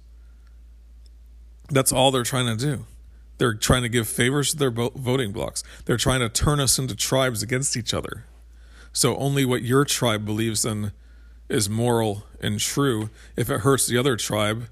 That's 1.71 1.93
all 1.93 2.11
they're 2.11 2.23
trying 2.25 2.47
to 2.47 2.57
do. 2.57 2.87
They're 3.39 3.55
trying 3.55 3.83
to 3.83 3.89
give 3.89 4.07
favors 4.07 4.51
to 4.51 4.57
their 4.57 4.71
voting 4.71 5.33
blocks. 5.33 5.63
They're 5.87 5.97
trying 5.97 6.21
to 6.21 6.29
turn 6.29 6.61
us 6.61 6.79
into 6.79 6.95
tribes 6.95 7.43
against 7.43 7.77
each 7.77 7.95
other. 7.95 8.25
So 8.93 9.17
only 9.17 9.45
what 9.45 9.63
your 9.63 9.85
tribe 9.85 10.25
believes 10.25 10.65
in 10.65 10.93
is 11.49 11.71
moral 11.71 12.25
and 12.41 12.59
true. 12.59 13.09
If 13.37 13.49
it 13.49 13.61
hurts 13.61 13.87
the 13.87 13.97
other 13.97 14.17
tribe, 14.17 14.69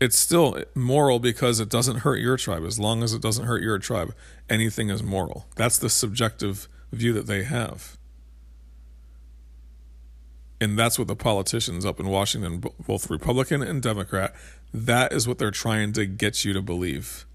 it's 0.00 0.16
still 0.16 0.62
moral 0.74 1.18
because 1.18 1.60
it 1.60 1.68
doesn't 1.68 1.98
hurt 1.98 2.20
your 2.20 2.36
tribe. 2.36 2.64
As 2.64 2.78
long 2.78 3.02
as 3.02 3.12
it 3.12 3.22
doesn't 3.22 3.46
hurt 3.46 3.62
your 3.62 3.78
tribe, 3.78 4.14
anything 4.48 4.90
is 4.90 5.02
moral. 5.02 5.46
That's 5.56 5.78
the 5.78 5.90
subjective 5.90 6.68
view 6.92 7.12
that 7.12 7.26
they 7.26 7.44
have. 7.44 7.97
And 10.60 10.78
that's 10.78 10.98
what 10.98 11.06
the 11.06 11.14
politicians 11.14 11.86
up 11.86 12.00
in 12.00 12.08
Washington, 12.08 12.64
both 12.84 13.08
Republican 13.10 13.62
and 13.62 13.80
Democrat, 13.80 14.34
that 14.74 15.12
is 15.12 15.28
what 15.28 15.38
they're 15.38 15.52
trying 15.52 15.92
to 15.92 16.04
get 16.04 16.44
you 16.44 16.52
to 16.52 16.60
believe. 16.60 17.26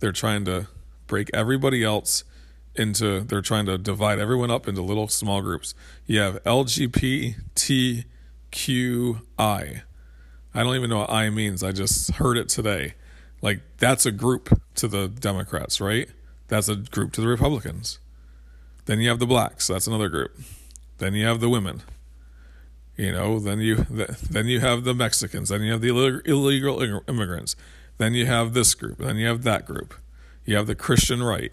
They're 0.00 0.12
trying 0.12 0.44
to 0.44 0.68
break 1.06 1.30
everybody 1.32 1.82
else 1.82 2.24
into, 2.74 3.20
they're 3.20 3.40
trying 3.40 3.66
to 3.66 3.78
divide 3.78 4.18
everyone 4.18 4.50
up 4.50 4.68
into 4.68 4.82
little 4.82 5.08
small 5.08 5.40
groups. 5.40 5.74
You 6.06 6.20
have 6.20 6.42
LGBTQI. 6.44 8.04
I 10.52 10.62
don't 10.62 10.76
even 10.76 10.90
know 10.90 10.98
what 10.98 11.10
I 11.10 11.30
means. 11.30 11.62
I 11.62 11.72
just 11.72 12.12
heard 12.12 12.36
it 12.36 12.48
today. 12.48 12.94
Like, 13.40 13.60
that's 13.78 14.04
a 14.04 14.12
group 14.12 14.60
to 14.76 14.88
the 14.88 15.08
Democrats, 15.08 15.80
right? 15.80 16.08
That's 16.48 16.68
a 16.68 16.76
group 16.76 17.12
to 17.12 17.20
the 17.20 17.28
Republicans. 17.28 17.98
Then 18.84 19.00
you 19.00 19.08
have 19.08 19.20
the 19.20 19.26
blacks. 19.26 19.68
That's 19.68 19.86
another 19.86 20.08
group. 20.08 20.38
Then 20.98 21.14
you 21.14 21.24
have 21.26 21.40
the 21.40 21.48
women. 21.48 21.82
You 23.00 23.12
know, 23.12 23.38
then 23.38 23.60
you 23.60 23.76
then 24.30 24.46
you 24.46 24.60
have 24.60 24.84
the 24.84 24.92
Mexicans. 24.92 25.48
Then 25.48 25.62
you 25.62 25.72
have 25.72 25.80
the 25.80 25.88
illegal 26.26 26.82
immigrants. 27.08 27.56
Then 27.96 28.12
you 28.12 28.26
have 28.26 28.52
this 28.52 28.74
group. 28.74 28.98
Then 28.98 29.16
you 29.16 29.26
have 29.26 29.42
that 29.44 29.64
group. 29.64 29.94
You 30.44 30.56
have 30.56 30.66
the 30.66 30.74
Christian 30.74 31.22
right. 31.22 31.50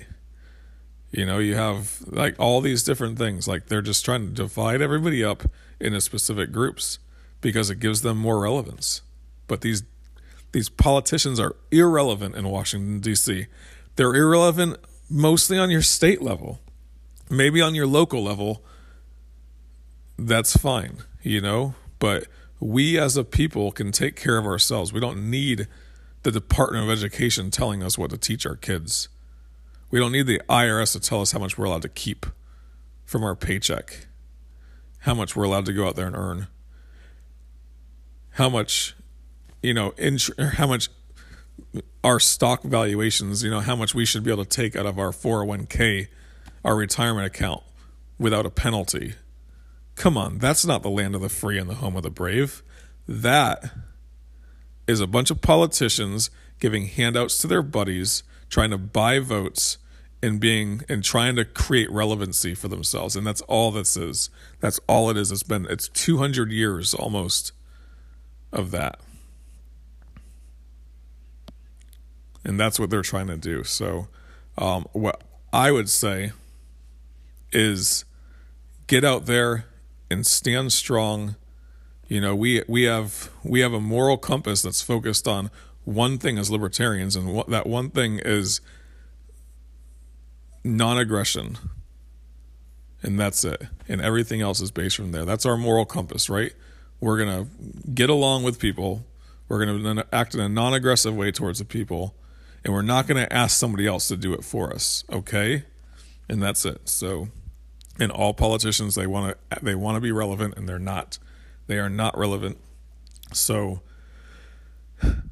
You 1.10 1.26
know, 1.26 1.40
you 1.40 1.56
have 1.56 2.02
like 2.06 2.36
all 2.38 2.60
these 2.60 2.84
different 2.84 3.18
things. 3.18 3.48
Like 3.48 3.68
they're 3.68 3.82
just 3.82 4.04
trying 4.04 4.28
to 4.28 4.34
divide 4.34 4.82
everybody 4.82 5.24
up 5.24 5.44
into 5.80 6.02
specific 6.02 6.52
groups 6.52 7.00
because 7.40 7.70
it 7.70 7.80
gives 7.80 8.02
them 8.02 8.18
more 8.18 8.40
relevance. 8.40 9.02
But 9.48 9.62
these 9.62 9.84
these 10.52 10.68
politicians 10.68 11.40
are 11.40 11.56
irrelevant 11.72 12.36
in 12.36 12.50
Washington 12.50 13.00
D.C. 13.00 13.48
They're 13.96 14.16
irrelevant 14.16 14.80
mostly 15.10 15.58
on 15.58 15.70
your 15.70 15.82
state 15.82 16.22
level. 16.22 16.60
Maybe 17.30 17.62
on 17.62 17.74
your 17.74 17.88
local 17.88 18.22
level, 18.22 18.66
that's 20.20 20.58
fine, 20.58 20.98
you 21.28 21.42
know, 21.42 21.76
but 22.00 22.28
we 22.60 22.98
as 22.98 23.18
a 23.18 23.24
people 23.24 23.72
can 23.72 23.92
take 23.92 24.16
care 24.16 24.38
of 24.38 24.46
ourselves. 24.46 24.94
We 24.94 25.00
don't 25.00 25.30
need 25.30 25.68
the 26.24 26.32
Department 26.32 26.86
of 26.86 26.90
Education 26.90 27.52
telling 27.52 27.84
us 27.84 27.98
what 27.98 28.10
to 28.12 28.18
teach 28.18 28.46
our 28.46 28.56
kids. 28.56 29.10
We 29.92 30.00
don't 30.00 30.12
need 30.12 30.28
the 30.28 30.42
IRS 30.50 30.94
to 30.94 31.00
tell 31.00 31.22
us 31.22 31.32
how 31.32 31.40
much 31.40 31.58
we're 31.58 31.66
allowed 31.66 31.84
to 31.84 31.90
keep 31.90 32.26
from 33.06 33.24
our 33.24 33.36
paycheck, 33.36 34.08
how 35.00 35.14
much 35.14 35.36
we're 35.36 35.46
allowed 35.46 35.66
to 35.68 35.74
go 35.74 35.88
out 35.88 35.96
there 35.96 36.08
and 36.08 36.16
earn, 36.16 36.48
how 38.32 38.50
much, 38.50 38.96
you 39.62 39.74
know, 39.74 39.94
int- 39.98 40.30
how 40.40 40.68
much 40.68 40.90
our 42.04 42.20
stock 42.20 42.64
valuations, 42.64 43.44
you 43.44 43.50
know, 43.50 43.60
how 43.60 43.76
much 43.76 43.94
we 43.94 44.06
should 44.06 44.24
be 44.24 44.32
able 44.32 44.44
to 44.44 44.50
take 44.50 44.76
out 44.76 44.86
of 44.86 45.00
our 45.00 45.12
401k 45.12 46.08
our 46.66 46.76
retirement 46.76 47.26
account 47.26 47.64
without 48.18 48.46
a 48.46 48.50
penalty. 48.50 49.14
Come 49.98 50.16
on, 50.16 50.38
that's 50.38 50.64
not 50.64 50.84
the 50.84 50.92
land 50.92 51.16
of 51.16 51.22
the 51.22 51.30
free 51.30 51.58
and 51.58 51.68
the 51.68 51.76
home 51.76 51.96
of 51.96 52.04
the 52.04 52.12
brave. 52.12 52.62
That 53.08 53.72
is 54.88 55.02
a 55.02 55.08
bunch 55.08 55.32
of 55.32 55.42
politicians 55.42 56.30
giving 56.60 56.86
handouts 56.86 57.40
to 57.40 57.48
their 57.48 57.64
buddies, 57.64 58.22
trying 58.48 58.70
to 58.70 58.78
buy 58.78 59.18
votes 59.18 59.80
and 60.22 60.40
being 60.40 60.84
and 60.88 61.04
trying 61.04 61.36
to 61.36 61.46
create 61.46 61.92
relevancy 61.92 62.54
for 62.54 62.68
themselves. 62.68 63.16
And 63.16 63.26
that's 63.26 63.42
all 63.42 63.72
this 63.72 63.98
is. 63.98 64.30
That's 64.60 64.80
all 64.88 65.10
it 65.10 65.18
is. 65.18 65.32
It's 65.32 65.42
been 65.42 65.66
it's 65.66 65.88
200 65.90 66.52
years 66.52 66.94
almost 66.94 67.52
of 68.54 68.70
that. 68.72 69.00
And 72.46 72.60
that's 72.60 72.80
what 72.80 72.92
they're 72.92 73.02
trying 73.02 73.28
to 73.28 73.38
do. 73.38 73.64
So 73.64 74.10
um, 74.60 74.86
what 74.94 75.24
I 75.52 75.72
would 75.72 75.90
say 75.90 76.34
is 77.52 78.06
get 78.86 79.04
out 79.04 79.26
there 79.26 79.66
and 80.10 80.26
stand 80.26 80.74
strong. 80.74 81.36
You 82.08 82.22
know, 82.22 82.36
we 82.36 82.64
we 82.68 82.84
have 82.84 83.30
we 83.44 83.60
have 83.62 83.74
a 83.74 83.82
moral 83.82 84.18
compass 84.18 84.62
that's 84.62 84.82
focused 84.82 85.28
on 85.28 85.52
one 85.84 86.18
thing 86.18 86.38
as 86.38 86.50
libertarians, 86.50 87.16
and 87.16 87.34
what, 87.34 87.50
that 87.50 87.66
one 87.66 87.90
thing 87.90 88.20
is 88.20 88.62
non-aggression, 90.64 91.58
and 93.02 93.20
that's 93.20 93.44
it. 93.44 93.64
And 93.88 94.02
everything 94.02 94.42
else 94.42 94.60
is 94.60 94.72
based 94.72 94.96
from 94.98 95.12
there. 95.12 95.26
That's 95.26 95.46
our 95.46 95.58
moral 95.58 95.86
compass, 95.86 96.30
right? 96.30 96.54
We're 97.00 97.18
gonna 97.18 97.48
get 97.94 98.10
along 98.10 98.44
with 98.44 98.60
people. 98.60 99.06
We're 99.48 99.66
gonna 99.66 100.06
act 100.12 100.34
in 100.34 100.42
a 100.42 100.50
non-aggressive 100.50 101.16
way 101.16 101.32
towards 101.32 101.60
the 101.60 101.66
people, 101.66 102.16
and 102.64 102.74
we're 102.74 102.82
not 102.82 103.08
gonna 103.08 103.28
ask 103.32 103.58
somebody 103.58 103.88
else 103.88 104.08
to 104.10 104.18
do 104.18 104.34
it 104.34 104.44
for 104.44 104.74
us. 104.74 105.04
Okay, 105.12 105.64
and 106.28 106.42
that's 106.42 106.66
it. 106.66 106.90
So 106.90 107.30
and 108.00 108.12
all 108.12 108.34
politicians 108.34 108.96
they 108.96 109.08
want 109.08 109.38
to 109.52 109.60
they 109.64 109.76
want 109.76 109.96
to 109.96 110.02
be 110.02 110.12
relevant 110.12 110.56
and 110.58 110.68
they're 110.70 110.80
not 110.80 111.18
they 111.68 111.78
are 111.80 111.90
not 111.90 112.18
relevant 112.18 112.58
So, 113.34 113.82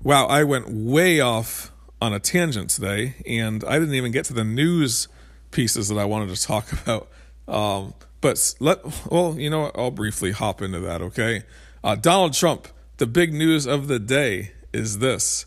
wow, 0.03 0.25
I 0.27 0.43
went 0.43 0.69
way 0.69 1.19
off 1.19 1.71
on 2.01 2.13
a 2.13 2.19
tangent 2.19 2.69
today, 2.69 3.15
and 3.25 3.63
I 3.63 3.79
didn't 3.79 3.95
even 3.95 4.11
get 4.11 4.25
to 4.25 4.33
the 4.33 4.43
news 4.43 5.07
pieces 5.51 5.87
that 5.87 5.97
I 5.97 6.05
wanted 6.05 6.35
to 6.35 6.41
talk 6.41 6.71
about. 6.83 7.09
Um, 7.47 7.93
but 8.21 8.55
let 8.59 8.79
well, 9.11 9.35
you 9.39 9.49
know 9.49 9.61
what? 9.61 9.77
I'll 9.77 9.91
briefly 9.91 10.31
hop 10.31 10.61
into 10.61 10.79
that. 10.81 11.01
Okay, 11.01 11.43
uh, 11.83 11.95
Donald 11.95 12.33
Trump. 12.33 12.67
The 12.97 13.07
big 13.07 13.33
news 13.33 13.67
of 13.67 13.87
the 13.87 13.99
day 13.99 14.53
is 14.71 14.99
this. 14.99 15.45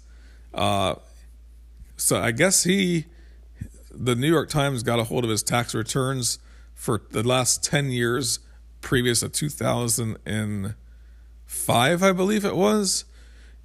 Uh, 0.52 0.96
so 1.96 2.20
I 2.20 2.30
guess 2.30 2.64
he, 2.64 3.06
the 3.90 4.14
New 4.14 4.28
York 4.28 4.50
Times, 4.50 4.82
got 4.82 4.98
a 4.98 5.04
hold 5.04 5.24
of 5.24 5.30
his 5.30 5.42
tax 5.42 5.74
returns 5.74 6.38
for 6.78 7.02
the 7.10 7.26
last 7.26 7.64
ten 7.64 7.90
years 7.90 8.38
previous 8.80 9.20
to 9.20 9.28
2005, 9.28 12.02
I 12.02 12.12
believe 12.12 12.44
it 12.44 12.56
was. 12.56 13.04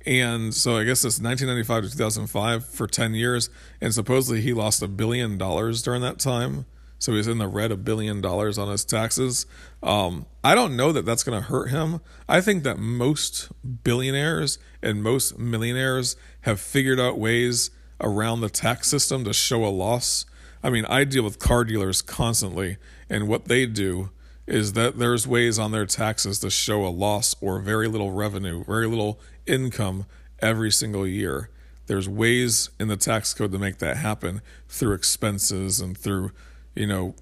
And 0.06 0.54
so 0.54 0.78
I 0.78 0.84
guess 0.84 1.06
it's 1.06 1.22
1995 1.22 1.84
to 1.84 1.92
2005 1.92 2.66
for 2.66 2.88
10 2.88 3.14
years. 3.14 3.50
And 3.80 3.94
supposedly 3.94 4.42
he 4.42 4.52
lost 4.52 4.82
a 4.82 4.90
billion 4.90 5.38
dollars 5.38 5.82
during 5.82 6.02
that 6.02 6.20
time. 6.20 6.66
So 7.00 7.14
he's 7.14 7.28
in 7.28 7.38
the 7.38 7.48
red 7.48 7.72
a 7.72 7.78
billion 7.78 8.20
dollars 8.20 8.58
on 8.58 8.70
his 8.70 8.84
taxes. 8.84 9.46
Um, 9.82 10.26
I 10.44 10.56
don't 10.56 10.76
know 10.76 10.92
that 10.92 11.06
that's 11.06 11.24
going 11.24 11.42
to 11.42 11.48
hurt 11.48 11.70
him. 11.70 12.02
I 12.28 12.42
think 12.42 12.64
that 12.64 12.80
most 12.80 13.50
billionaires 13.84 14.58
and 14.82 15.02
most 15.04 15.38
millionaires 15.38 16.18
have 16.42 16.60
figured 16.60 17.00
out 17.00 17.20
ways 17.20 17.70
around 18.02 18.42
the 18.42 18.50
tax 18.50 18.90
system 18.90 19.24
to 19.26 19.34
show 19.34 19.64
a 19.66 19.68
loss. 19.68 20.26
I 20.64 20.70
mean, 20.70 20.86
I 20.86 21.04
deal 21.04 21.24
with 21.24 21.40
car 21.40 21.66
dealers 21.66 22.02
constantly, 22.02 22.78
and 23.10 23.28
what 23.28 23.46
they 23.46 23.66
do 23.66 24.12
is 24.48 24.74
that 24.74 24.98
there's 24.98 25.28
ways 25.28 25.60
on 25.60 25.72
their 25.72 25.86
taxes 25.86 26.40
to 26.40 26.50
show 26.50 26.86
a 26.86 26.90
loss 26.90 27.36
or 27.42 27.60
very 27.60 27.88
little 27.88 28.12
revenue, 28.12 28.64
very 28.64 28.88
little 28.88 29.20
income 29.46 30.06
every 30.42 30.72
single 30.72 31.08
year. 31.08 31.50
There's 31.88 32.08
ways 32.08 32.70
in 32.80 32.88
the 32.88 32.98
tax 32.98 33.34
code 33.34 33.52
to 33.52 33.60
make 33.60 33.80
that 33.80 33.98
happen 33.98 34.42
through 34.68 34.94
expenses 34.94 35.80
and 35.80 35.98
through, 35.98 36.32
you 36.76 36.88
know, 36.88 37.16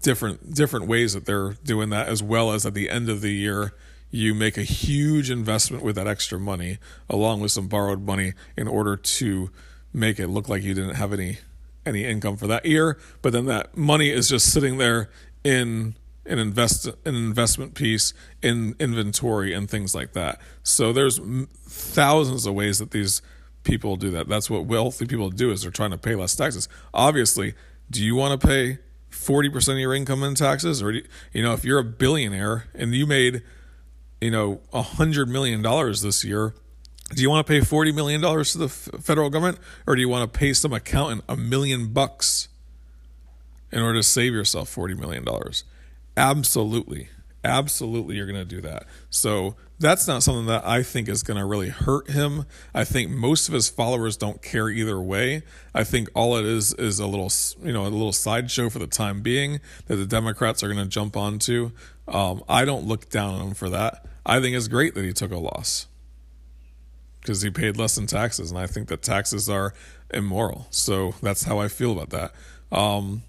different 0.00 0.54
different 0.54 0.86
ways 0.86 1.12
that 1.12 1.26
they're 1.26 1.54
doing 1.64 1.90
that 1.90 2.08
as 2.08 2.22
well 2.22 2.52
as 2.52 2.64
at 2.64 2.72
the 2.72 2.88
end 2.88 3.10
of 3.10 3.20
the 3.20 3.32
year 3.32 3.74
you 4.10 4.34
make 4.34 4.56
a 4.56 4.62
huge 4.62 5.30
investment 5.30 5.82
with 5.82 5.96
that 5.96 6.06
extra 6.06 6.38
money 6.38 6.78
along 7.10 7.40
with 7.40 7.52
some 7.52 7.68
borrowed 7.68 8.00
money 8.00 8.32
in 8.56 8.66
order 8.66 8.96
to 8.96 9.50
make 9.92 10.18
it 10.18 10.28
look 10.28 10.48
like 10.48 10.62
you 10.62 10.72
didn't 10.72 10.94
have 10.94 11.12
any 11.12 11.38
any 11.84 12.04
income 12.04 12.36
for 12.36 12.46
that 12.46 12.64
year 12.64 12.98
but 13.22 13.32
then 13.32 13.46
that 13.46 13.76
money 13.76 14.10
is 14.10 14.28
just 14.28 14.52
sitting 14.52 14.78
there 14.78 15.10
in 15.44 15.94
an 16.26 16.38
invest 16.38 16.86
an 16.86 17.14
investment 17.14 17.74
piece 17.74 18.14
in 18.42 18.74
inventory 18.78 19.52
and 19.52 19.68
things 19.68 19.94
like 19.94 20.12
that. 20.12 20.40
So 20.62 20.92
there's 20.92 21.20
thousands 21.66 22.46
of 22.46 22.54
ways 22.54 22.78
that 22.78 22.92
these 22.92 23.22
people 23.64 23.96
do 23.96 24.10
that. 24.12 24.28
That's 24.28 24.48
what 24.48 24.66
wealthy 24.66 25.06
people 25.06 25.30
do 25.30 25.50
is 25.50 25.62
they're 25.62 25.70
trying 25.70 25.90
to 25.90 25.98
pay 25.98 26.14
less 26.14 26.34
taxes. 26.36 26.68
Obviously, 26.94 27.54
do 27.90 28.04
you 28.04 28.14
want 28.14 28.40
to 28.40 28.46
pay 28.46 28.78
40% 29.10 29.72
of 29.72 29.78
your 29.78 29.94
income 29.94 30.22
in 30.22 30.34
taxes 30.34 30.82
or 30.82 30.92
you, 30.92 31.02
know 31.34 31.52
if 31.52 31.64
you're 31.64 31.78
a 31.78 31.84
billionaire 31.84 32.66
and 32.74 32.94
you 32.94 33.06
made 33.06 33.42
you 34.20 34.30
know 34.30 34.60
a 34.72 34.82
100 34.82 35.28
million 35.28 35.60
dollars 35.60 36.02
this 36.02 36.24
year 36.24 36.54
do 37.14 37.22
you 37.22 37.30
want 37.30 37.46
to 37.46 37.50
pay 37.50 37.60
40 37.60 37.92
million 37.92 38.20
dollars 38.20 38.52
to 38.52 38.58
the 38.58 38.68
federal 38.68 39.30
government 39.30 39.58
or 39.86 39.94
do 39.94 40.00
you 40.00 40.08
want 40.08 40.30
to 40.32 40.38
pay 40.38 40.52
some 40.52 40.72
accountant 40.72 41.24
a 41.28 41.36
million 41.36 41.92
bucks 41.92 42.48
in 43.70 43.80
order 43.80 43.98
to 43.98 44.02
save 44.02 44.32
yourself 44.32 44.68
40 44.68 44.94
million 44.94 45.24
dollars 45.24 45.64
Absolutely. 46.16 47.08
Absolutely, 47.44 48.16
you're 48.16 48.26
going 48.26 48.38
to 48.38 48.44
do 48.44 48.60
that. 48.60 48.84
So 49.10 49.56
that's 49.80 50.06
not 50.06 50.22
something 50.22 50.46
that 50.46 50.64
I 50.64 50.84
think 50.84 51.08
is 51.08 51.24
going 51.24 51.38
to 51.38 51.44
really 51.44 51.70
hurt 51.70 52.10
him. 52.10 52.44
I 52.72 52.84
think 52.84 53.10
most 53.10 53.48
of 53.48 53.54
his 53.54 53.68
followers 53.68 54.16
don't 54.16 54.40
care 54.40 54.68
either 54.68 55.00
way. 55.00 55.42
I 55.74 55.82
think 55.82 56.08
all 56.14 56.36
it 56.36 56.44
is 56.44 56.72
is 56.74 57.00
a 57.00 57.06
little, 57.06 57.32
you 57.64 57.72
know, 57.72 57.82
a 57.82 57.88
little 57.88 58.12
sideshow 58.12 58.68
for 58.68 58.78
the 58.78 58.86
time 58.86 59.22
being 59.22 59.60
that 59.86 59.96
the 59.96 60.06
Democrats 60.06 60.62
are 60.62 60.68
going 60.72 60.84
to 60.84 60.88
jump 60.88 61.16
onto. 61.16 61.72
Um, 62.06 62.44
I 62.48 62.64
don't 62.64 62.86
look 62.86 63.10
down 63.10 63.34
on 63.34 63.48
him 63.48 63.54
for 63.54 63.68
that. 63.70 64.06
I 64.24 64.40
think 64.40 64.54
it's 64.54 64.68
great 64.68 64.94
that 64.94 65.04
he 65.04 65.12
took 65.12 65.32
a 65.32 65.38
loss 65.38 65.88
because 67.22 67.40
he 67.40 67.50
paid 67.50 67.78
less 67.78 67.96
in 67.96 68.06
taxes, 68.06 68.50
and 68.50 68.60
I 68.60 68.66
think 68.66 68.88
that 68.88 69.00
taxes 69.00 69.48
are 69.48 69.72
immoral. 70.12 70.66
So 70.70 71.14
that's 71.22 71.44
how 71.44 71.58
I 71.58 71.68
feel 71.68 71.92
about 71.92 72.10
that. 72.10 72.32
Um, 72.76 73.22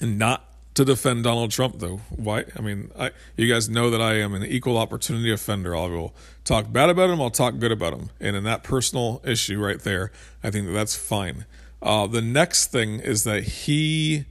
and 0.00 0.18
not 0.18 0.42
to 0.74 0.84
defend 0.84 1.24
Donald 1.24 1.50
Trump, 1.50 1.78
though. 1.78 2.00
Why? 2.10 2.44
I 2.56 2.60
mean, 2.60 2.90
I, 2.98 3.10
you 3.36 3.52
guys 3.52 3.68
know 3.68 3.90
that 3.90 4.00
I 4.00 4.14
am 4.14 4.34
an 4.34 4.44
equal 4.44 4.76
opportunity 4.76 5.32
offender. 5.32 5.76
I 5.76 5.86
will 5.86 6.14
talk 6.44 6.72
bad 6.72 6.90
about 6.90 7.10
him. 7.10 7.20
I'll 7.20 7.30
talk 7.30 7.58
good 7.58 7.72
about 7.72 7.92
him. 7.92 8.10
And 8.20 8.36
in 8.36 8.44
that 8.44 8.62
personal 8.62 9.22
issue 9.24 9.62
right 9.62 9.80
there, 9.80 10.12
I 10.42 10.50
think 10.50 10.66
that 10.66 10.72
that's 10.72 10.96
fine. 10.96 11.46
Uh, 11.82 12.06
the 12.06 12.22
next 12.22 12.72
thing 12.72 13.00
is 13.00 13.24
that 13.24 13.42
he 13.44 14.24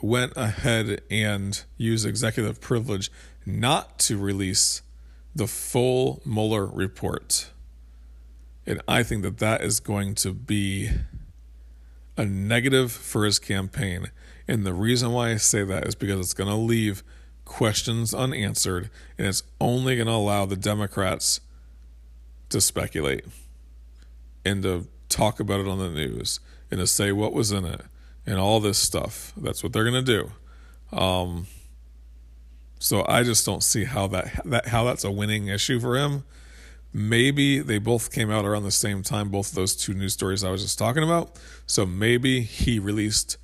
went 0.00 0.32
ahead 0.36 1.02
and 1.10 1.62
used 1.76 2.06
executive 2.06 2.60
privilege 2.60 3.10
not 3.44 3.98
to 4.00 4.18
release 4.18 4.82
the 5.34 5.46
full 5.46 6.20
Mueller 6.24 6.66
report. 6.66 7.50
And 8.66 8.82
I 8.88 9.02
think 9.02 9.22
that 9.22 9.38
that 9.38 9.62
is 9.62 9.80
going 9.80 10.14
to 10.16 10.32
be 10.32 10.90
a 12.16 12.24
negative 12.24 12.90
for 12.90 13.24
his 13.24 13.38
campaign. 13.38 14.10
And 14.48 14.64
the 14.64 14.74
reason 14.74 15.12
why 15.12 15.30
I 15.30 15.36
say 15.36 15.62
that 15.64 15.86
is 15.86 15.94
because 15.94 16.20
it's 16.20 16.34
going 16.34 16.50
to 16.50 16.56
leave 16.56 17.02
questions 17.44 18.12
unanswered 18.12 18.90
and 19.16 19.26
it's 19.28 19.44
only 19.60 19.96
going 19.96 20.08
to 20.08 20.12
allow 20.12 20.46
the 20.46 20.56
Democrats 20.56 21.40
to 22.48 22.60
speculate 22.60 23.24
and 24.44 24.62
to 24.62 24.88
talk 25.08 25.38
about 25.40 25.60
it 25.60 25.68
on 25.68 25.78
the 25.78 25.88
news 25.88 26.40
and 26.70 26.80
to 26.80 26.86
say 26.86 27.12
what 27.12 27.32
was 27.32 27.52
in 27.52 27.64
it 27.64 27.82
and 28.26 28.38
all 28.38 28.60
this 28.60 28.78
stuff. 28.78 29.32
That's 29.36 29.62
what 29.62 29.72
they're 29.72 29.88
going 29.88 30.04
to 30.04 30.30
do. 30.92 30.96
Um, 30.96 31.46
so 32.78 33.04
I 33.08 33.22
just 33.22 33.46
don't 33.46 33.62
see 33.62 33.84
how 33.84 34.06
that, 34.08 34.40
that 34.44 34.68
how 34.68 34.84
that's 34.84 35.04
a 35.04 35.10
winning 35.10 35.48
issue 35.48 35.80
for 35.80 35.96
him. 35.96 36.24
Maybe 36.98 37.58
they 37.58 37.76
both 37.76 38.10
came 38.10 38.30
out 38.30 38.46
around 38.46 38.62
the 38.62 38.70
same 38.70 39.02
time, 39.02 39.28
both 39.28 39.52
those 39.52 39.76
two 39.76 39.92
news 39.92 40.14
stories 40.14 40.42
I 40.42 40.50
was 40.50 40.62
just 40.62 40.78
talking 40.78 41.02
about. 41.02 41.38
So 41.66 41.84
maybe 41.84 42.40
he 42.40 42.78
released 42.78 43.36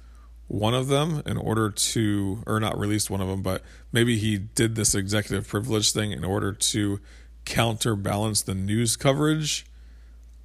one 0.48 0.72
of 0.72 0.88
them 0.88 1.22
in 1.26 1.36
order 1.36 1.68
to, 1.68 2.42
or 2.46 2.60
not 2.60 2.78
released 2.78 3.10
one 3.10 3.20
of 3.20 3.28
them, 3.28 3.42
but 3.42 3.62
maybe 3.92 4.16
he 4.16 4.38
did 4.38 4.74
this 4.74 4.94
executive 4.94 5.46
privilege 5.46 5.92
thing 5.92 6.12
in 6.12 6.24
order 6.24 6.54
to 6.54 6.98
counterbalance 7.44 8.40
the 8.40 8.54
news 8.54 8.96
coverage 8.96 9.66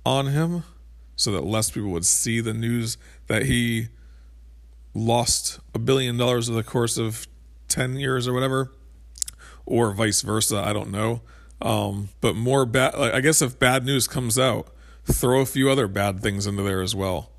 on 0.06 0.28
him 0.28 0.63
so 1.15 1.32
that 1.32 1.46
less 1.46 1.72
people 1.72 1.91
would 1.91 2.06
see 2.06 2.41
the 2.41 2.54
news 2.54 2.98
that 3.28 3.46
he 3.46 3.88
lost 4.93 5.62
a 5.74 5.80
billion 5.80 6.17
dollars 6.17 6.50
over 6.50 6.58
the 6.58 6.70
course 6.70 6.98
of 6.98 7.26
10 7.70 7.96
years 7.96 8.28
or 8.28 8.34
whatever, 8.34 8.74
or 9.65 9.93
vice 9.93 10.24
versa. 10.24 10.58
I 10.58 10.74
don't 10.74 10.91
know. 10.91 11.22
Um, 11.62 12.10
but 12.22 12.36
more 12.36 12.65
bad, 12.65 12.96
like, 12.98 13.13
I 13.13 13.22
guess 13.22 13.41
if 13.41 13.58
bad 13.58 13.86
news 13.86 14.08
comes 14.08 14.38
out, 14.38 14.67
throw 15.06 15.41
a 15.41 15.46
few 15.46 15.70
other 15.70 15.88
bad 15.88 16.22
things 16.22 16.46
into 16.46 16.63
there 16.63 16.82
as 16.82 16.93
well, 16.96 17.32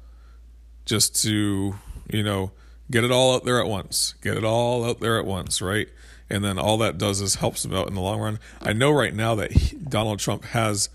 just 0.85 1.20
to 1.22 1.74
you 2.11 2.22
know, 2.22 2.52
get 2.90 3.04
it 3.04 3.11
all 3.11 3.35
out 3.35 3.44
there 3.44 3.61
at 3.61 3.68
once. 3.68 4.14
Get 4.22 4.37
it 4.37 4.44
all 4.44 4.85
out 4.85 5.00
there 5.00 5.18
at 5.18 5.26
once, 5.26 5.61
right? 5.61 5.88
And 6.31 6.44
then 6.44 6.59
all 6.59 6.78
that 6.78 6.98
does 6.98 7.20
is 7.20 7.37
helps 7.37 7.64
him 7.64 7.74
out 7.74 7.88
in 7.88 7.94
the 7.94 8.00
long 8.00 8.20
run. 8.20 8.38
I 8.61 8.72
know 8.72 8.90
right 8.90 9.14
now 9.14 9.35
that 9.37 9.52
he, 9.52 9.76
Donald 9.76 10.18
Trump 10.18 10.44
has 10.46 10.88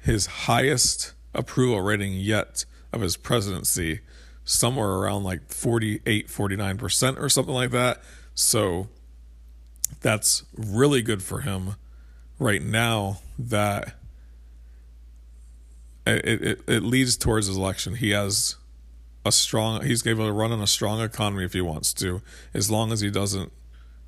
his 0.00 0.26
highest 0.26 1.14
approval 1.34 1.80
rating 1.80 2.14
yet 2.14 2.64
of 2.92 3.00
his 3.00 3.16
presidency, 3.16 4.00
somewhere 4.44 4.90
around 4.90 5.24
like 5.24 5.48
48, 5.48 6.28
49% 6.28 7.20
or 7.20 7.28
something 7.28 7.54
like 7.54 7.70
that. 7.70 8.02
So 8.34 8.88
that's 10.00 10.44
really 10.56 11.02
good 11.02 11.22
for 11.22 11.40
him 11.40 11.76
right 12.42 12.62
now 12.62 13.18
that 13.38 13.94
it, 16.04 16.42
it, 16.42 16.60
it 16.66 16.82
leads 16.82 17.16
towards 17.16 17.46
his 17.46 17.56
election. 17.56 17.94
He 17.94 18.10
has 18.10 18.56
a 19.24 19.30
strong 19.30 19.84
he's 19.84 20.04
able 20.04 20.26
to 20.26 20.32
run 20.32 20.50
on 20.50 20.60
a 20.60 20.66
strong 20.66 21.00
economy 21.00 21.44
if 21.44 21.52
he 21.52 21.60
wants 21.60 21.92
to. 21.94 22.20
As 22.52 22.70
long 22.70 22.90
as 22.92 23.00
he 23.00 23.10
doesn't 23.10 23.52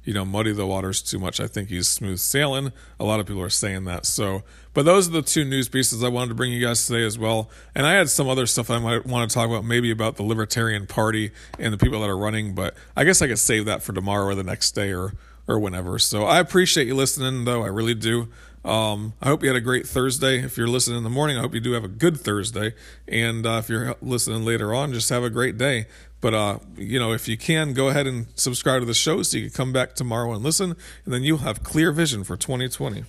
you 0.02 0.12
know 0.12 0.24
muddy 0.24 0.52
the 0.52 0.66
waters 0.66 1.00
too 1.00 1.18
much 1.18 1.40
i 1.40 1.46
think 1.46 1.68
he's 1.68 1.86
smooth 1.86 2.18
sailing. 2.18 2.72
A 2.98 3.04
lot 3.04 3.20
of 3.20 3.26
people 3.26 3.40
are 3.40 3.48
saying 3.48 3.84
that. 3.84 4.04
So 4.04 4.42
but 4.74 4.84
those 4.84 5.08
are 5.08 5.12
the 5.12 5.22
two 5.22 5.44
news 5.44 5.68
pieces 5.68 6.02
i 6.02 6.08
wanted 6.08 6.30
to 6.30 6.34
bring 6.34 6.52
you 6.52 6.60
guys 6.60 6.84
today 6.84 7.04
as 7.04 7.16
well. 7.16 7.48
And 7.76 7.86
i 7.86 7.92
had 7.92 8.10
some 8.10 8.28
other 8.28 8.46
stuff 8.46 8.68
i 8.68 8.80
might 8.80 9.06
want 9.06 9.30
to 9.30 9.34
talk 9.34 9.48
about 9.48 9.64
maybe 9.64 9.92
about 9.92 10.16
the 10.16 10.24
libertarian 10.24 10.88
party 10.88 11.30
and 11.60 11.72
the 11.72 11.78
people 11.78 12.00
that 12.00 12.10
are 12.10 12.18
running 12.18 12.56
but 12.56 12.74
i 12.96 13.04
guess 13.04 13.22
i 13.22 13.28
could 13.28 13.38
save 13.38 13.64
that 13.66 13.84
for 13.84 13.92
tomorrow 13.92 14.26
or 14.26 14.34
the 14.34 14.42
next 14.42 14.72
day 14.72 14.92
or 14.92 15.12
or 15.46 15.58
whenever 15.58 15.98
so 15.98 16.24
i 16.24 16.38
appreciate 16.38 16.86
you 16.86 16.94
listening 16.94 17.44
though 17.44 17.62
i 17.62 17.68
really 17.68 17.94
do 17.94 18.28
um, 18.64 19.12
I 19.20 19.28
hope 19.28 19.42
you 19.42 19.48
had 19.48 19.56
a 19.56 19.60
great 19.60 19.86
Thursday. 19.86 20.42
If 20.42 20.56
you're 20.56 20.68
listening 20.68 20.96
in 20.96 21.04
the 21.04 21.10
morning, 21.10 21.36
I 21.36 21.40
hope 21.40 21.54
you 21.54 21.60
do 21.60 21.72
have 21.72 21.84
a 21.84 21.88
good 21.88 22.18
Thursday. 22.18 22.72
And 23.06 23.44
uh, 23.44 23.58
if 23.62 23.68
you're 23.68 23.94
listening 24.00 24.44
later 24.44 24.72
on, 24.72 24.92
just 24.92 25.10
have 25.10 25.22
a 25.22 25.28
great 25.28 25.58
day. 25.58 25.86
But 26.22 26.32
uh, 26.32 26.58
you 26.76 26.98
know, 26.98 27.12
if 27.12 27.28
you 27.28 27.36
can, 27.36 27.74
go 27.74 27.88
ahead 27.88 28.06
and 28.06 28.26
subscribe 28.34 28.80
to 28.80 28.86
the 28.86 28.94
show 28.94 29.22
so 29.22 29.36
you 29.36 29.50
can 29.50 29.52
come 29.54 29.72
back 29.74 29.94
tomorrow 29.94 30.32
and 30.32 30.42
listen, 30.42 30.74
and 31.04 31.12
then 31.12 31.22
you'll 31.22 31.38
have 31.38 31.62
clear 31.62 31.92
vision 31.92 32.24
for 32.24 32.38
2020. 32.38 33.04